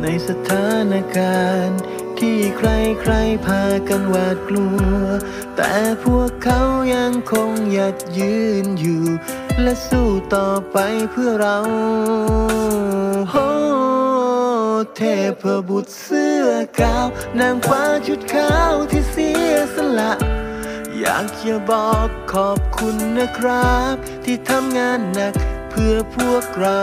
[0.02, 1.80] ในสถานการณ์
[2.20, 2.70] ที่ใคร
[3.02, 3.14] ใคร
[3.46, 5.02] พากันหวาดกลัว
[5.56, 6.62] แต่พวกเขา
[6.96, 9.04] ยังคงอยากยืนอยู่
[9.62, 10.78] และสู้ต่อไป
[11.12, 11.58] เพื่อเรา
[13.32, 13.48] โอ้
[14.96, 15.02] เท
[15.42, 16.46] พบุตรเสื้อ
[16.82, 17.08] กาว
[17.40, 20.12] นางฟ้าชุดขาวที่เสียสละ
[21.02, 23.94] อยากจะบอกขอบคุณนะครับ
[24.26, 25.34] ที่ทำงานหนัก
[25.70, 26.82] เพื่อพวกเรา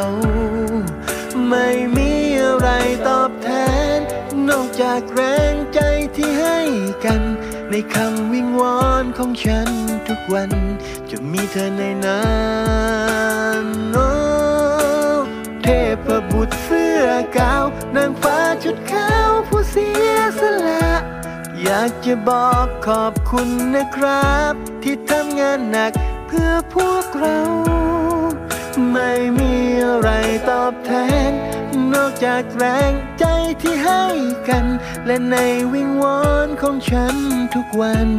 [1.49, 2.69] ไม่มีอะไร
[3.09, 3.49] ตอบแท
[3.97, 3.99] น
[4.49, 5.81] นอกจากแรงใจ
[6.17, 6.61] ที่ให้
[7.05, 7.23] กัน
[7.71, 9.69] ในคำวิงวอนของฉัน
[10.09, 10.51] ทุกวัน
[11.11, 12.27] จะมีเธอในนั้
[13.63, 14.11] นโอ้
[15.63, 15.67] เท
[16.05, 17.05] พบุตรเสื้อ
[17.39, 17.65] กาว
[17.97, 19.08] นางฟ้าชุดขาว
[21.71, 24.53] อยากจะบอกขอบคุณนะครับ
[24.83, 25.93] ที่ทำงานหนัก
[26.27, 27.41] เพื่อพวกเรา
[28.93, 29.55] ไม่มี
[29.85, 30.11] อะไร
[30.51, 30.91] ตอบแท
[31.29, 31.33] น
[31.93, 33.25] นอกจากแรงใจ
[33.63, 34.05] ที่ให้
[34.49, 34.65] กัน
[35.07, 35.37] และใน
[35.73, 37.17] วิงวอนของฉัน
[37.55, 38.11] ทุกวัน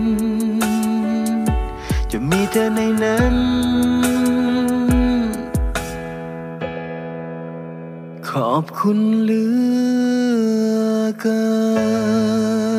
[2.12, 3.36] จะมีเธอในนั้น
[8.30, 9.46] ขอบคุณเหลื
[10.94, 11.44] อเกิ
[12.78, 12.79] น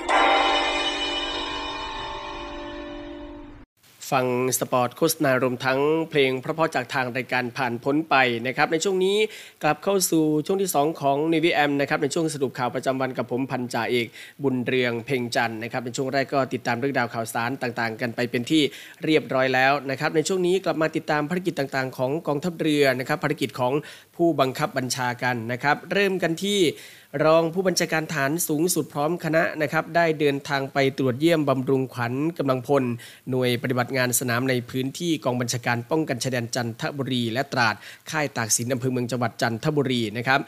[4.11, 4.25] ฟัง
[4.59, 8.15] สปอร์ตโฆษณารวมทั้งเพลงเพราะๆจากทางรายการผ่านพ้นไป
[8.47, 9.17] นะครับในช่วงนี้
[9.63, 14.07] กลับเข้าสู่ช่วงที่ 2 ของ n น v y M นะครับในช่วงสรุปข่าวประจำวันกับผมพันจ่าเอก
[14.43, 18.63] บุญเรืองเพ่งจันนะครับในช่วงแรกก็ติดตามเรื่องราวข่าวสารต่างๆ กันไปเป็นที่
[19.03, 23.73] เรียบร้อยแล้วนะครับในช่วงนี้กลับมาติดตามภารกิจต่างๆ ของกองทัพเรือนะครับภารกิจของ
[24.15, 26.59] ผู้บังคับบัญชากันนะครับเริ่มกันที่
[27.25, 32.83] รองผู้บัญชาการฐานสูงสุดพร้อมคณะนะครับได้เดินทางไปตรวจเยี่ยมบำรุงขวัญกำลังพล
[33.29, 37.75] หน่วยปฏิบัติงานสนามในพื้นที่กองบัญชาการป้องกันชายแดนจันทบุรี และตราด
[38.11, 40.39] ค่ายตากสินอำเภอเมืองจังหวัดจันทบุรีนะครับ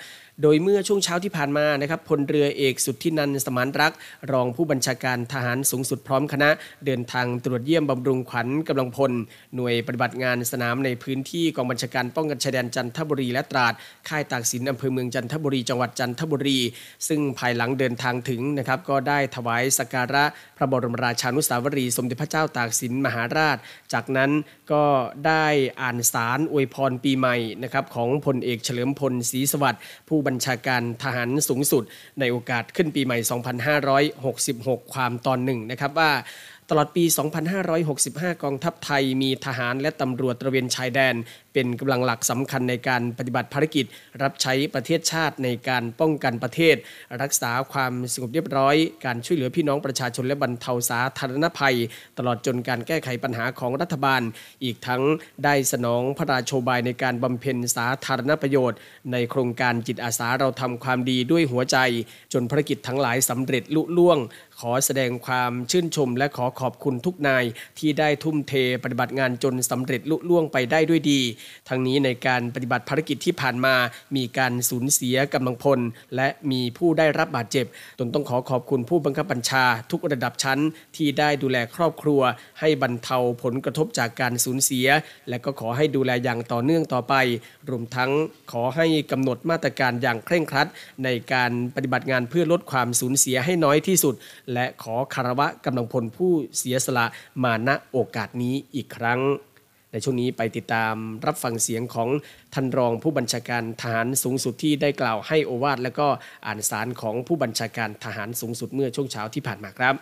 [0.41, 3.93] โดยเมื่อช่วงเช้าที่ผ่านมานะครับพลเรือเอกสุทธินันสมานรัก
[4.31, 6.49] รองผู้บัญชาการทหารสูงสุดพร้อมคณะ
[6.85, 9.11] เดินทางตรวจเยี่ยมบำรุงขวัญกำลังพล
[9.55, 13.73] หน่วยปฏิบัติงานสนามในพื้นที่กองบัญชาการป้องกันชายแดนจันทบุรีและตราด
[14.09, 16.59] ค่ายตากสินอำเภอเมืองจันทบุรีจังหวัดจันทบุรี
[17.07, 20.23] ซึ่งภายหลังเดินทางถึงนะครับก็ได้ถวายสักการะ
[20.57, 23.57] พระบรมราชานุสาวรีย์สมเด็จพระเจ้าตากสินมหาราช
[23.93, 24.31] จากนั้น
[24.71, 24.83] ก็
[25.27, 25.45] ได้
[25.81, 31.83] อ่านสารอวยพรปีใหม่นะครับของพลเอกเฉลิมพลศรีสวัสดิ์ผู้บัญชาการทหารสูงสุด
[32.19, 33.17] ในโอกาสขึ้นปีใหม่
[34.21, 36.11] 2566 ความตอนหนึ่งนะครับว่า
[36.77, 37.03] ลอดปี
[37.73, 41.15] 2565 กองทัพไทยมีทหารและตำรวจตระเวนชายแดน
[41.53, 43.85] เป็นกำลังหลักสำคัญในการปฏิบัติภารกิจ
[44.23, 46.75] รับใช้ประเทศชาติในการป้องกันประเทศ
[47.21, 51.75] รักษาความสงบเรียบร้อย การช่วยเหลือพี่น้องประชาชนและบรรเทาสาธารณภัย
[52.17, 54.21] ตลอดจนการแก้ไขปัญหาของรัฐบาล
[54.63, 55.01] อีกทั้ง
[55.43, 58.79] ได้สนองพระราโชบายในการบำเพ็ญสาธารณประโยชน์
[59.11, 61.77] ในโครงการจิตอาสาเราทำความดีด้วยหัวใจ
[62.33, 64.17] จนภารกิจทั้งหลายสำเร็จลุล่วง
[64.69, 67.43] อแสดงความชื่นชม และขอขอบคุณทุกนาย
[67.79, 68.53] ที่ได้ทุ่มเท
[68.83, 71.21] ปฏิบัติงานจนสำเร็จลุล่วงไปได้ด้วยดี
[71.69, 73.75] ทั้งนี้ในการปฏิบัติภารกิจที่ผ่านมา
[74.15, 75.79] มีการสูญเสียกำลังพล
[76.15, 77.65] และมีผู้ได้รับบาดเจ็บ
[77.99, 80.59] ตนต้องขอขอบคุณผู้บังคับบัญชา ทุกระดับชั้น
[80.95, 82.21] ที่ได้ดูแลครอบครัว
[82.59, 84.87] ให้บรรเทาผลกระทบจากการสูญเสีย
[85.29, 87.15] และก็ขอให้ดูแลอย่างต่อเนื่องต่อไป
[87.69, 88.11] รวมทั้ง
[88.51, 90.67] ขอให้กำหนดมาตรการอย่างเคร่งครัด
[91.03, 94.15] ในการปฏิบัติงานเพื่อลดความสูญเสียให้น้อยที่สุด
[94.53, 97.05] และขอคารวะกำลังพลผู้เสียสละ
[97.43, 99.21] มาณโอกาสนี้อีกครั้ง
[99.91, 100.95] ในช่วงนี้ไปติดตาม
[101.25, 102.09] รับฟังเสียงของ
[102.53, 106.07] ท่านรองผู้บัญชาการทหารสูงสุดที่ได้กล่าวให้โอวาทและก็
[106.45, 109.95] อ่านสารของผู้บัญชาการทหารสูงสุดเมื่อช่วงเช้าที่ผ่านมาครับ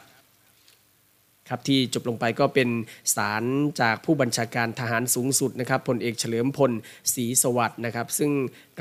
[1.50, 2.70] ครับที่จบลงไปก็เป็น
[3.16, 3.44] สาร
[3.82, 6.72] จากผู้บัญชาการทหารสูงสุดนะครับพลเอกเฉลิมพล
[7.14, 8.32] ศรีสวัสดิ์นะครับ ซึ่ง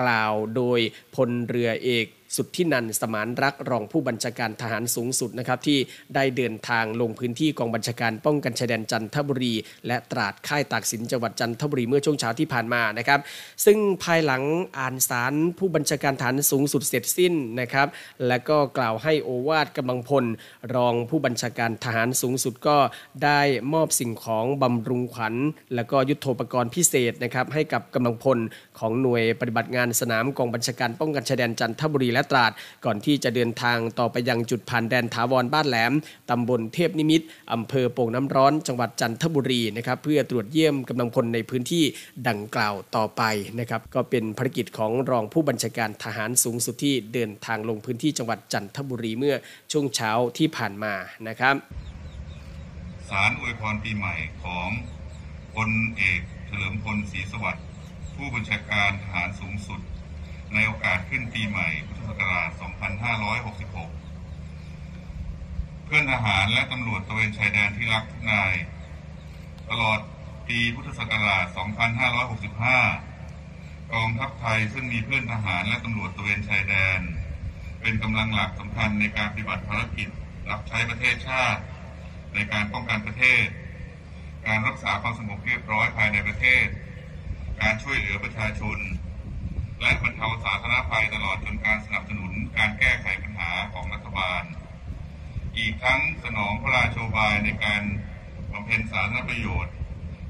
[0.00, 0.78] กล่าวโดย
[1.14, 2.06] พลเรือเอก
[2.36, 5.78] สุดที่นันสมานรักรองผู้บัญชาการทหารสูงสุดนะครับที่
[6.14, 9.54] ได้เดินทางลงพื้นที่กองบัญชาการป้องกันชายแดนจันทบุรี
[9.86, 13.20] และตราดค่ายตากสินจังหวัดจันทบุรีเมื่อช่วงเช้าที่ผ่านมานะครับ
[13.64, 14.42] ซึ่งภายหลัง
[14.78, 17.88] อ่านสารผู้บัญชาการทหารสูงสุดเสร็จสิ้นนะครับ
[18.26, 20.24] และก็กล่าวให้โอวาทกำลังพล
[20.74, 22.78] รองผู้บัญชาการทหารสูงสุดก็
[23.24, 23.40] ได้
[23.72, 25.34] มอบสิ่งของบำรุงขวัญ
[25.74, 28.38] และก็ยุทโธปกรณ์พิเศษนะครับให้กับกำลังพล
[28.78, 32.52] ของหน่วยปฏิบัติงานสนามกองบัญชาการป้องกันชายแดนจันทบุรีและตราด
[32.84, 35.92] ก่อนที่จะเดินทางต่อไปยังจุดผ่านแดนถาวรบ้านแหลม
[36.30, 41.84] ตำบลเทพนิมิตอำเภอโป่งน้ำร้อน จังหวัดจันทบุรีนะครับเพื่อตรวจเยี่ยมกำลังพลในพื้นที่
[42.28, 43.22] ดังกล่าวต่อไป
[43.58, 49.36] นะครับก็เป็นภารกิจของรองผู้บัญชาการทหารสูงสุดที่เดินทางลงพื้นที่จังหวัดจันทบุรีเมื่อ
[49.72, 50.94] ช่วงเช้าที่ผ่านมา
[51.28, 51.54] นะครับ
[53.10, 54.14] สารอวยพรปีใหม่
[54.44, 54.68] ของ
[55.54, 57.64] พลเอกเฉลิมพลศรีสวัสดิ์
[58.16, 59.80] ผู้บัญชาการทหารสูงสุด
[60.54, 62.62] ในโอกาสขึ้นปีใหม่พุทธ ศักราช 2566
[65.84, 68.54] เพื่อนทหารและตำรวจตระเวนชายแดนที่รักทุกนาย
[69.70, 69.98] ตลอด
[70.48, 71.44] ปีพุทธศักราช
[73.08, 77.00] 2565 กองทัพไทยซึ่งมีเพื่อนทหารและตำรวจตระเวนชายแดน
[77.80, 80.08] เป็นกำลังหลักสำคัญในการปฏิบัติภารกิจ
[80.50, 81.60] รับใช้ประเทศชาติ
[82.34, 83.46] ในการป้องกันประเทศ
[84.46, 86.66] การรักษาความสงบเรียบร้อยภายในประเทศ
[87.60, 88.78] การช่วยเหลือประชาชน
[89.80, 94.42] และบรรเทาสาธารณภัยตลอดจนการสนับสนุนการแก้ไขปัญหาของรัฐบาล
[95.58, 97.82] อีกทั้งสนองพระราโชบายในการ
[98.52, 99.74] บำเพ็ญสาธารณประโยชน์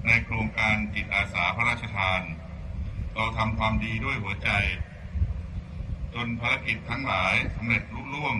[0.07, 2.21] ในโครงการจิตอาสาพระราชทาน
[3.15, 4.51] เราทำความดีด้วยหัวใจ
[6.15, 8.37] จนภารกิจทั้งหลายสำเร็จลุล่วง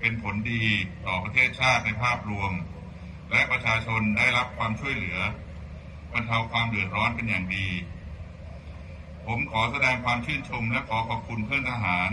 [0.00, 0.64] เป็นผลดี
[1.06, 2.52] ต่อประเทศชาติในภาพรวม
[3.30, 5.18] และประชาชนได้รับความช่วยเหลือ
[6.12, 7.68] บรรเทาความเดือดร้อนเป็นอย่างดี
[9.30, 12.10] ผมขอแสดงความชื่นชม และขอขอบคุณเพื่อนทหาร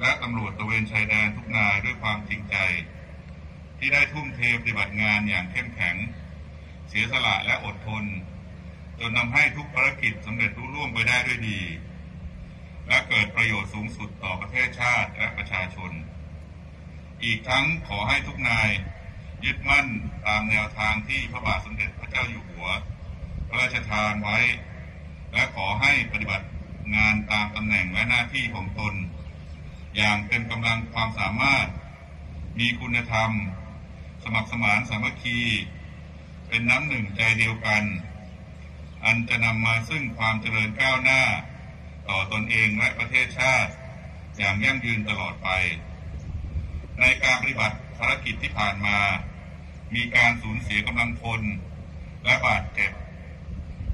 [0.00, 2.56] และตำรวจตระเวนชายแดนทุกนายด้วยความจริงใจ
[3.78, 5.96] ที่ได้ทุ่มเทปฏิบัติงานอย่างเข้มแข็ง
[6.88, 8.04] เสียสละและอดทน
[9.00, 11.60] จนทำให้ทุกภารกิจสำเร็จรุ่ร่วงไปได้ด้วยดี
[12.88, 15.92] และเกิดประโยชน์สูงสุดต่อประเทศชาติและประชาชน
[17.24, 18.68] อีกทั้งขอให้ทุกนาย
[19.44, 19.86] ยึดมั่น
[20.26, 22.68] ตามแนวทางที่พระบาทสมเด็จพระเจ้าอยู่หัว
[23.48, 24.38] พระราชทานไว้
[25.32, 26.46] และขอให้ปฏิบัติ
[26.96, 28.94] งานตามตำแหน่งและหน้าที่ของตน
[29.96, 31.66] อย่างเต็มกำลังความสามารถ
[32.58, 33.30] มีคุณธรรม
[34.22, 35.40] สมัครสมานสามัคคี
[36.48, 37.82] เป็นน้ำหนึ่งใจเดียวกัน
[39.04, 41.22] อันจะนำมาซึ่งความเจริญก้าวหน้า
[42.08, 43.72] ต่อตนเองและประเทศชาติ
[44.38, 45.48] อย่างยั่งยืนตลอดไป
[47.00, 48.98] ในการปฏิบัติภารกิจที่ผ่านมา
[49.94, 51.42] มีการสูญเสียกำลังพล
[52.24, 52.90] และบาดเจ็บ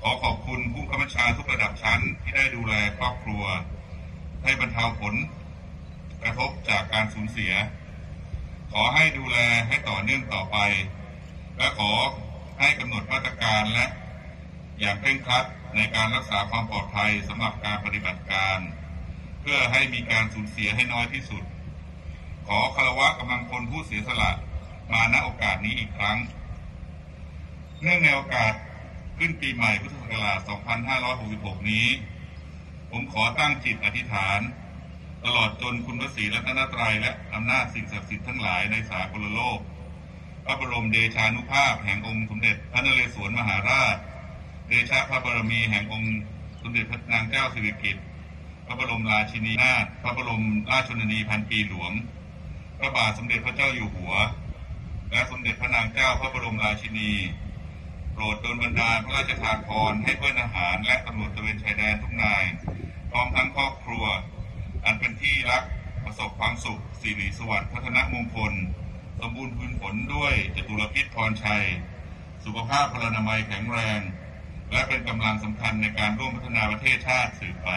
[0.09, 3.45] อขอบคุณผู้กำกับชาทุกระดับชั้นที่ได้ดูแลครอบครัว
[4.43, 5.15] ให้บรรเทาผล
[6.23, 7.53] กระทบจากการสูญเสีย
[8.73, 9.39] ขอให้ดูแล
[9.69, 10.57] ให้ต่อเนื่องต่อไป
[11.57, 11.93] และขอ
[12.61, 13.87] ให้กำหนดมาตรการและ
[14.81, 15.45] อย่างเคร่งครัด
[15.77, 18.59] ในการรักษาความปลอดภัยสำหรับการปฏิบัติการ
[19.41, 21.43] เพื่อให้มีการสูญเสียให้น้อยที่สุด
[22.49, 24.31] ขอคารวะกำลังพลผู้เสียสละ
[24.93, 26.19] มาณโอกาสนี้อีกครั้ง
[27.83, 28.53] เนื่องในโอกาส
[29.19, 30.39] ขึ้นปีใหม่พุทธศักราช
[31.05, 31.87] 2566 นี้
[32.91, 34.41] ผมขอตั้งจิตอธิษฐาน
[35.25, 39.59] ตลอดจนคุณพระศรีรัตนตรัยและอำนาจสิ่งศักดิ์สิทธิ์ทั้งหลายในสากลโลก
[40.45, 43.97] พระบรมเดชานุภาพแห่งองค์สมเด็จพระนเรศวรมหาราช
[44.69, 46.17] เดชะพระบารมีแห่งองค์
[46.63, 48.05] สมเด็จพระนางเจ้าสิริกิติ์
[48.67, 51.93] พระบรมราชินีนาถพระบรมราชชนนีพันปีหลวง
[52.79, 54.15] พระบาทสมเด็จพระเจ้าอยู่หัว
[55.11, 57.11] และสมเด็จพระนางเจ้าพระบรมราชินี
[58.19, 62.45] โปรดโดนบันดาลพระราชทานพรให้เพื่อนอาหารและตำรวจตระเวนชายแดนทุกนาย
[63.11, 64.05] พร้อมทั้งครอบครัว
[64.85, 65.63] อันเป็นที่รัก
[66.05, 68.53] ประสบความสุขสิริสวัสดิ์พัฒนมงคล
[69.21, 71.65] สมบูรณ์พื้นผลด้วยจตุรพิษพรชัย
[72.45, 74.01] สุขภาพพลานามัยแข็งแรง
[74.73, 77.71] และเป็นกำลังสำคัญในการร่วมพัฒนาประเทศชาติสืบไป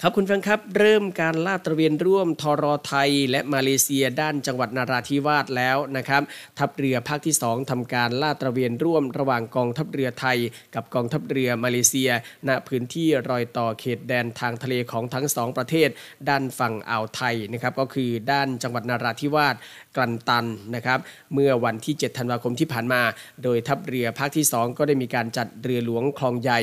[0.00, 6.22] ครับคุณฟังครับเริ่มการลาดตระเวนร่วมทรไทย และมาเลเซียด้านจังหวัดนาราธิวาสแล้วนะครับ
[6.58, 10.38] ทัพเรือภาคที่ 2ทำการลาดตระเวนร่วมระหว่างกองทัพเรือไทย
[10.74, 12.10] กับกองทัพเรือมาเลเซีย
[12.48, 15.88] ณพื้นที่รอยต่อเขตแดนทางทะเลของทั้งสองประเทศ
[16.28, 19.56] ด้านฝั่งอ่าวไทยนะครับก็คือด้านจังหวัดนาราธิวาส
[19.96, 20.98] กลันตันนะครับ
[21.34, 23.02] เมื่อวันที่ 7 ธันวาคมที่ผ่านมา
[23.42, 26.60] โดยทัพเรือภาคที่ 2 ก็ได้มีการจัดเรือหลวงคลองใหญ่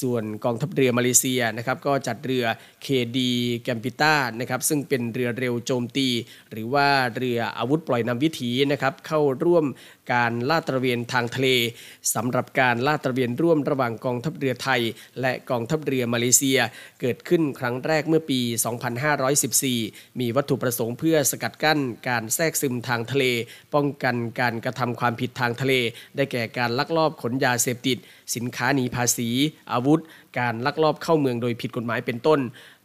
[0.00, 2.46] ส่วนกองทัพเรือมาเลเซียนะครับก็จัดเรือ
[2.82, 3.32] เคดี
[3.64, 6.08] แกมปิต้านะครับซึ่งเป็นเรือเร็วโจมตี
[6.50, 9.64] หรือว่าเรืออาวุธปล่อยนำวิถีนะครับเข้าร่วม
[10.12, 11.48] การลาดตระเวนทางทะเล
[12.14, 14.82] สำหรับการลาดตระเวนร่วมระหว่างกองทัพเรือไทย
[15.20, 16.58] และกองทัพเรือมาเลเซีย
[17.00, 18.40] เกิดขึ้นครั้งแรกเมื่อปี
[19.30, 23.24] 2514 มีวัตถุประสงค์เพื่อสกัดกั้นการแทรกซึมทางทะเล
[23.74, 25.74] ป้องกันการกระทำความผิดทางทะเล
[26.16, 27.98] ได้แก่การลักลอบขนยาเสพติด
[28.34, 29.28] สินค้าหนีภาษี
[29.72, 30.00] อาวุธ
[30.38, 32.40] การลักลอบเข้าเมืองโดยผิดกฎหมายเป็นต้น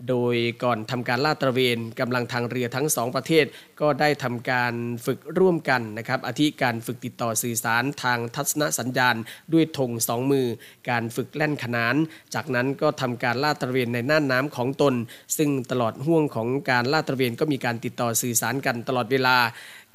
[0.09, 3.45] โดยก่อนทำการลาดตระเวนกำลังทางเรือทั้งสองประเทศ
[3.81, 4.73] ก็ได้ทำการ
[5.05, 9.15] ฝึกร่วมกันนะครับอาทิการฝึกติดต่อสื่อสารทางทัศนสัญญาณ
[9.53, 10.47] ด้วยธงสองมือ
[10.89, 11.95] การฝึกแล่นขนาน
[12.33, 14.93] จากนั้นก็ทำการลาดตระเวนในน่านน้ำของตน
[15.37, 19.37] ซึ่งตลอดห่วงของการลาดตระเวนก็มีการติดต่อสื่อสารกันตลอดเวลา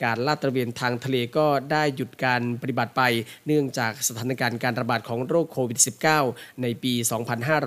[0.04, 3.02] การลาดตระเวนทางทะเลก็ได้หยุดการปฏิบัติไป
[3.46, 5.78] เนื่องจากสถานการณ์การระบาดของโรคโควิด
[6.20, 6.92] -19 ในปี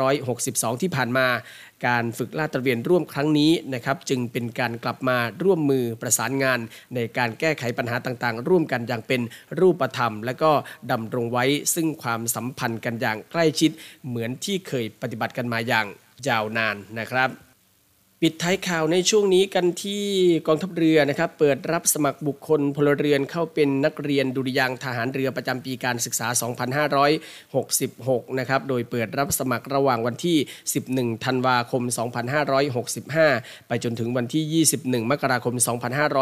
[0.03, 1.27] 2562 ที่ผ่านมา
[1.87, 6.59] การฝึกลาดตระเวนร่วมครั้งนี้นะครับจึงเป็นการกลับมาร่วมมือประสานงาน
[6.95, 9.21] ในการแก้ไขปัญหาต่างๆ ร่วมกันอย่างเป็น
[9.59, 10.51] รูปธรรม และก็
[10.91, 11.45] ดำรงไว้
[11.75, 13.71] ซึ่งความสัมพันธ์กันอย่างใกล้ชิด
[14.07, 15.85] เหมือนที่เคยปฏิบัติกันมาอย่าง
[16.27, 17.29] ยาวนานนะครับ
[18.23, 20.03] ปิดท้ายข่าวในช่วงนี้กันที่
[20.47, 26.27] กองทัพเรือนะครับ เปิดรับสมัครบุคคลพลเรือนเข้าเป็นนักเรียนดุริยางทหารเรือประจำปีการศึกษา
[27.13, 30.37] 2566 นะครับ โดยเปิดรับสมัครระหว่างวันที่
[30.81, 31.83] 11 ธันวาคม
[32.55, 35.55] 2565 ไปจนถึงวันที่ 21 มกราคม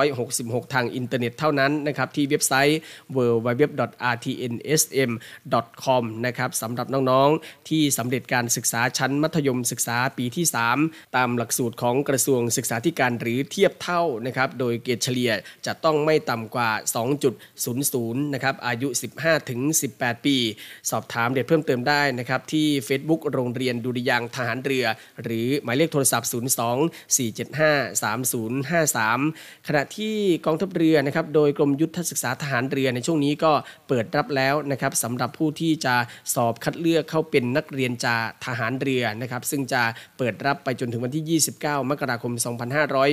[0.04, 2.80] 2566 ทางอินเทอร์เน็ตเท่านั้นนะครับ ที่เว็บไซต์
[3.16, 10.46] www.rtnsm.com นะครับสำหรับน้องๆ ที่สำเร็จการศึกษาชั้นมัธยมศึกษาปีที่
[10.80, 15.32] 3 ตามหลักสูตรของกระทรวงศึกษาธิการหรือเทียบเท่านะครับโดยเกรดเฉลี่ย
[15.66, 16.72] จะต้องไม่ต่ำกว่า
[17.32, 18.88] 2.00 นะครับอายุ
[19.20, 19.62] 15ถึง
[19.96, 20.38] 18 ปี
[20.92, 24.86] สอบถามเด็ดเพิ่มเติมได้นะครับที่ Facebook โรงเรียนดุริยางทหารเรือ
[25.24, 26.36] หรือหมายเลขโทรศัพท์ 02
[27.18, 30.16] 475 3053 ขณะที่
[30.46, 33.54] กองทัพเรือนะครับโดยกรมยุทธศึกษาทหารเรือในช่วงนี้ก็
[33.88, 35.96] เปิดรับแล้วนะครับสำหรับผู้ที่จะ
[36.36, 38.16] สอบคัดเลือกเข้าเป็นนักเรียนจ่า
[38.46, 39.82] ทหารเรือนะครับซึ่งจะ
[40.18, 42.34] เปิดรับไปจนถึงวันที่ 29 9 มกราคม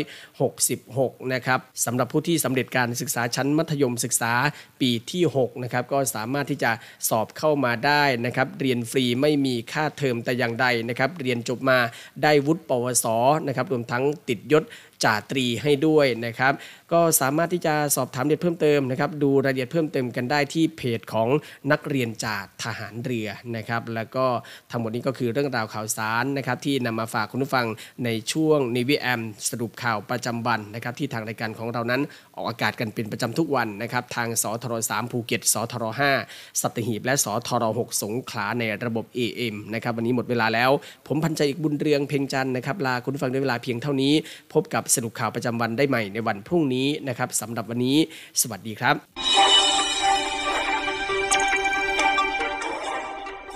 [0.06, 4.32] 2566 นะครับสำหรับผู้ที่สำเร็จการศึกษาชั้นมัธยมศึกษา
[4.80, 6.70] ปีที่ 6 นะครับ ก็สามารถที่จะ
[7.08, 11.78] สอบเข้ามาได้นะครับ เรียนฟรีไม่มีค่าเทอมแต่อย่างใดนะครับ เรียนจบมา
[12.22, 13.06] ได้วุฒิปวส
[13.46, 14.64] นะครับ รวมทั้งติดยศ
[15.04, 16.52] จ่าตรีให้ด้วยนะครับ
[16.93, 21.28] ก็สามารถที่จะสอบถามเด็ดเพิ่มเติมนะครับดูรายละเอียดเพิ่มเติมกันได้ที่เพจของ
[21.72, 24.26] นักเรียนจ่าทหารเรือนะครับแล้วก็
[24.70, 27.66] ทั้งหมดนี้ก็คือเรื่องราวข่าวสารนะครับที่นำมาฝากคุณผู้ฟัง
[28.05, 32.01] ในช่วงนิวิแอมสรุปข่าวประจำวันนะครับที่ทางรายการของเรานั้น
[32.36, 35.84] ออกอากาศกันเป็นประจำทุกวันนะครับทางสทร3ภูเก็ตสทร
[36.22, 40.70] 5สัตหีบและสทร6สงขลาในระบบ AM นะครับวันนี้หมดเวลาแล้ว
[41.07, 44.14] ผมพันใจอีกบุญเรืองเพ่งจันนะครับลาคุณผู้ฟังด้วยเวลาเพียงเท่านี้
[44.53, 47.97] พบกับสรุปข่าวประจำวันได้ใหม่ในวันพรุ่งนี้นะครับสำหรับวันนี้
[48.41, 48.97] สวัสดีครับ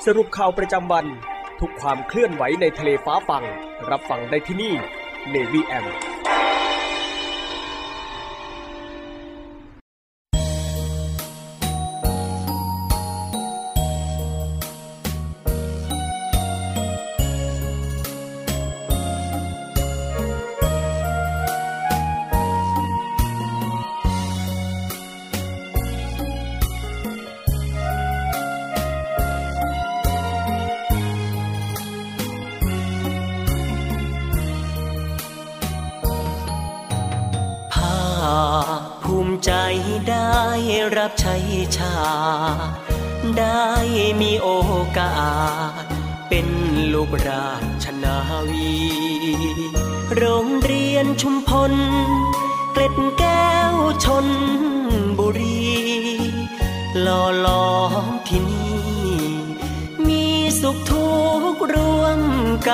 [0.07, 1.07] สรุปข่าวประจำวัน
[1.61, 3.45] ทุกความเคลื่อนไหวในทะเลฟ้าฟัง
[3.91, 4.75] รับฟังได้ที่นี่
[5.35, 5.87] Navy M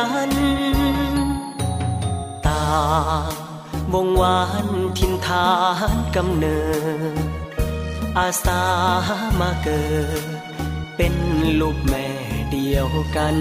[0.01, 0.33] กัน
[2.47, 2.65] ตา
[3.93, 5.49] วงวานทินฐา
[5.95, 6.61] นกำเนิ
[7.15, 7.27] ด
[8.19, 8.63] อาสา
[9.41, 9.85] มาเกิ
[10.23, 10.25] ด
[10.97, 11.15] เป็น
[11.61, 12.07] ลูกแม่
[12.53, 13.37] เดียวกัน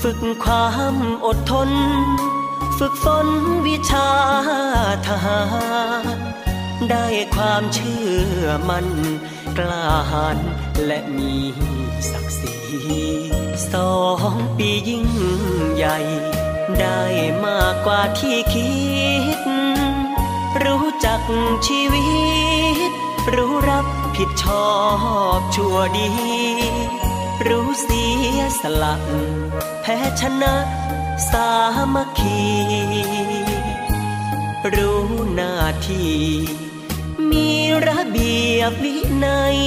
[0.00, 0.96] ฝึกความ
[1.26, 1.70] อดทน
[2.78, 3.28] ฝึกฝน
[3.66, 4.10] วิชา
[5.06, 5.38] ทหา
[6.16, 6.18] ร
[6.90, 8.04] ได้ความเชื่
[8.40, 8.86] อมัน
[9.58, 10.38] กล้าหาญ
[10.86, 11.34] และมี
[12.10, 12.55] ศักดิ์ศรี
[13.72, 13.94] สอ
[14.32, 15.06] งปียิ่ง
[15.74, 15.98] ใหญ่
[16.78, 17.02] ได้
[17.44, 18.72] มากกว่าที่คิ
[19.36, 19.38] ด
[20.64, 21.20] รู้จัก
[21.66, 22.06] ชีวิ
[22.88, 22.90] ต
[23.34, 24.70] รู้รับผิดชอ
[25.38, 26.10] บชั่วดี
[27.48, 28.04] รู้เสี
[28.36, 28.94] ยสละ
[29.80, 30.54] แพ้ชนะ
[31.30, 31.48] สา
[31.94, 32.40] มัคคี
[34.74, 35.04] รู้
[35.34, 35.54] หน้า
[35.86, 36.16] ที่
[37.30, 37.48] มี
[37.86, 39.58] ระเบียบวินัย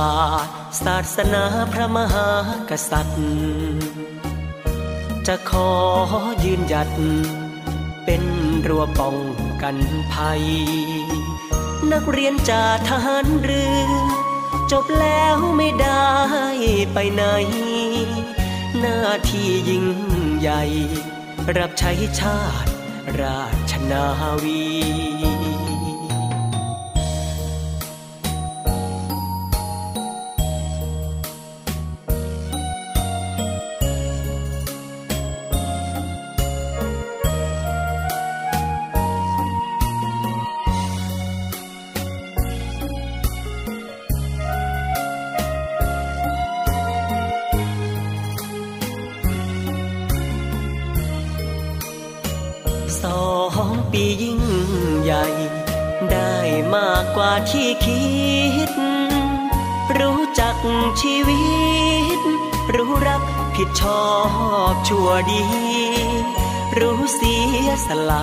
[0.00, 0.04] า
[0.46, 0.52] ติ
[0.84, 2.28] ศาสนาพระมหา
[2.70, 4.12] กษัตริย์
[5.26, 5.70] จะขอ
[6.44, 6.90] ยืนหยัด
[8.04, 8.22] เป็น
[8.66, 9.16] รั้วป้อง
[9.62, 9.76] กัน
[10.12, 10.42] ภัย
[11.92, 14.02] นักเรียนจากทหารเรือ
[14.72, 16.08] จบแล้วไม่ได้
[16.92, 17.22] ไปไหน
[18.78, 19.86] หน้าที่ยิ่ง
[20.38, 20.62] ใหญ่
[21.56, 22.70] รับใช้ชาติ
[23.20, 24.04] ราชนา
[24.42, 24.62] วี
[63.64, 64.06] ผิดชอ
[64.72, 65.44] บชั่วดี
[66.78, 67.36] รู้เสี
[67.66, 68.22] ยสละ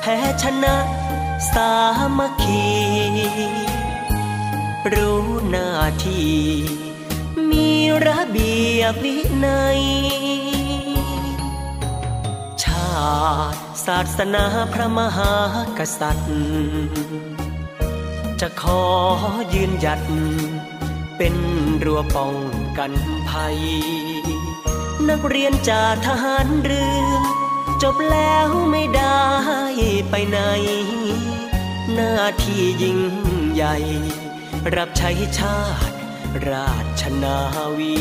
[0.00, 0.76] แพ้ชนะ
[1.52, 1.72] สา
[2.18, 2.68] มัคคี
[4.92, 5.70] รู้หน้า
[6.04, 6.36] ที่
[7.50, 7.70] มี
[8.06, 9.80] ระเบียบวินัย
[12.62, 12.92] ชา
[13.54, 15.34] ติศาสนาพระมหา
[15.78, 16.32] กษัตริย์
[18.40, 18.82] จะขอ
[19.54, 20.02] ยืนหยัด
[21.16, 21.34] เป็น
[21.84, 22.34] รั้วป้อง
[22.78, 22.92] กัน
[23.28, 23.58] ภัย
[25.10, 27.08] นักเรียนจากทหารเรือ
[27.82, 29.22] จบแล้วไม่ได้
[30.10, 30.38] ไปไหน
[31.94, 32.98] หน้าที่ยิ่ง
[33.54, 33.76] ใหญ่
[34.74, 35.94] รับใช้ชาติ
[36.48, 37.38] ราชนา
[37.78, 37.98] วี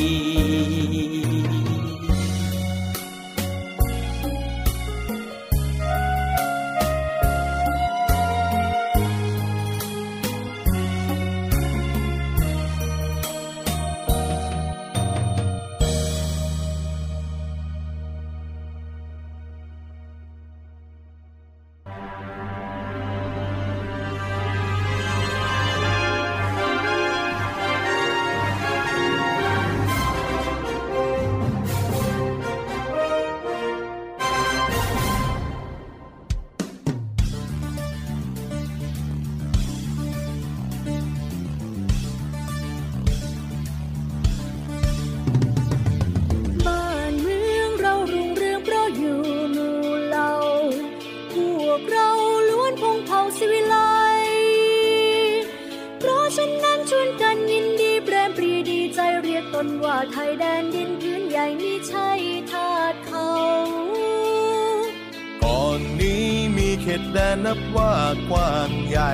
[65.77, 67.93] ก่อนนี้มีเขตแดนนับว่า
[68.29, 69.13] กว้างใหญ่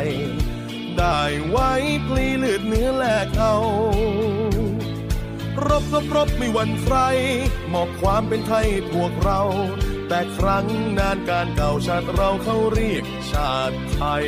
[0.97, 1.71] ได้ไว้
[2.07, 3.55] พลีเลือดเนื้อแลกเอา
[5.67, 6.97] รบรบรบไม่หวั่นใคร
[7.73, 9.41] มอบความเป็นไทยพวกเรา
[10.07, 10.65] แต่ครั้ง
[10.97, 14.27] นานการเก่าชาติเราเขาเรียกชาติไทย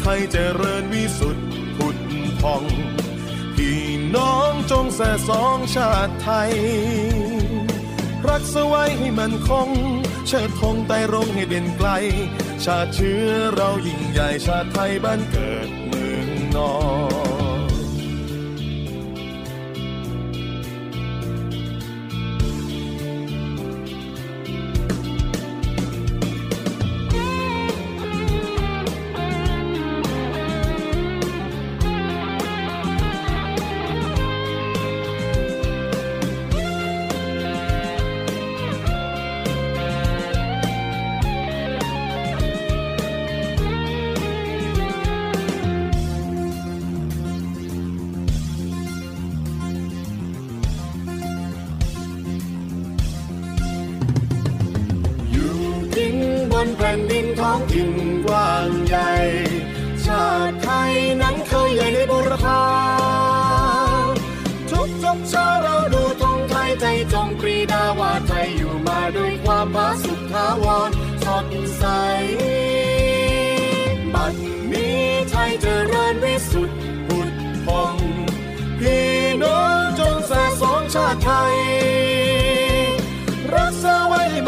[0.00, 1.46] ไทยเจริญวิสุทธิ์
[1.76, 1.96] ผุด
[2.40, 2.64] พอง
[3.56, 3.82] พี่
[4.16, 6.52] น้องจงแส่สองชาติไทย
[8.26, 9.68] รักสไว้ให้มันคง
[10.26, 11.88] เชิดธงไต่รงให้เด่นไกล
[12.64, 16.74] ชาติเชื้อเรายิ่งใหญ่ชาติไทยบ้านเกิดเมืองนอ
[17.18, 17.19] น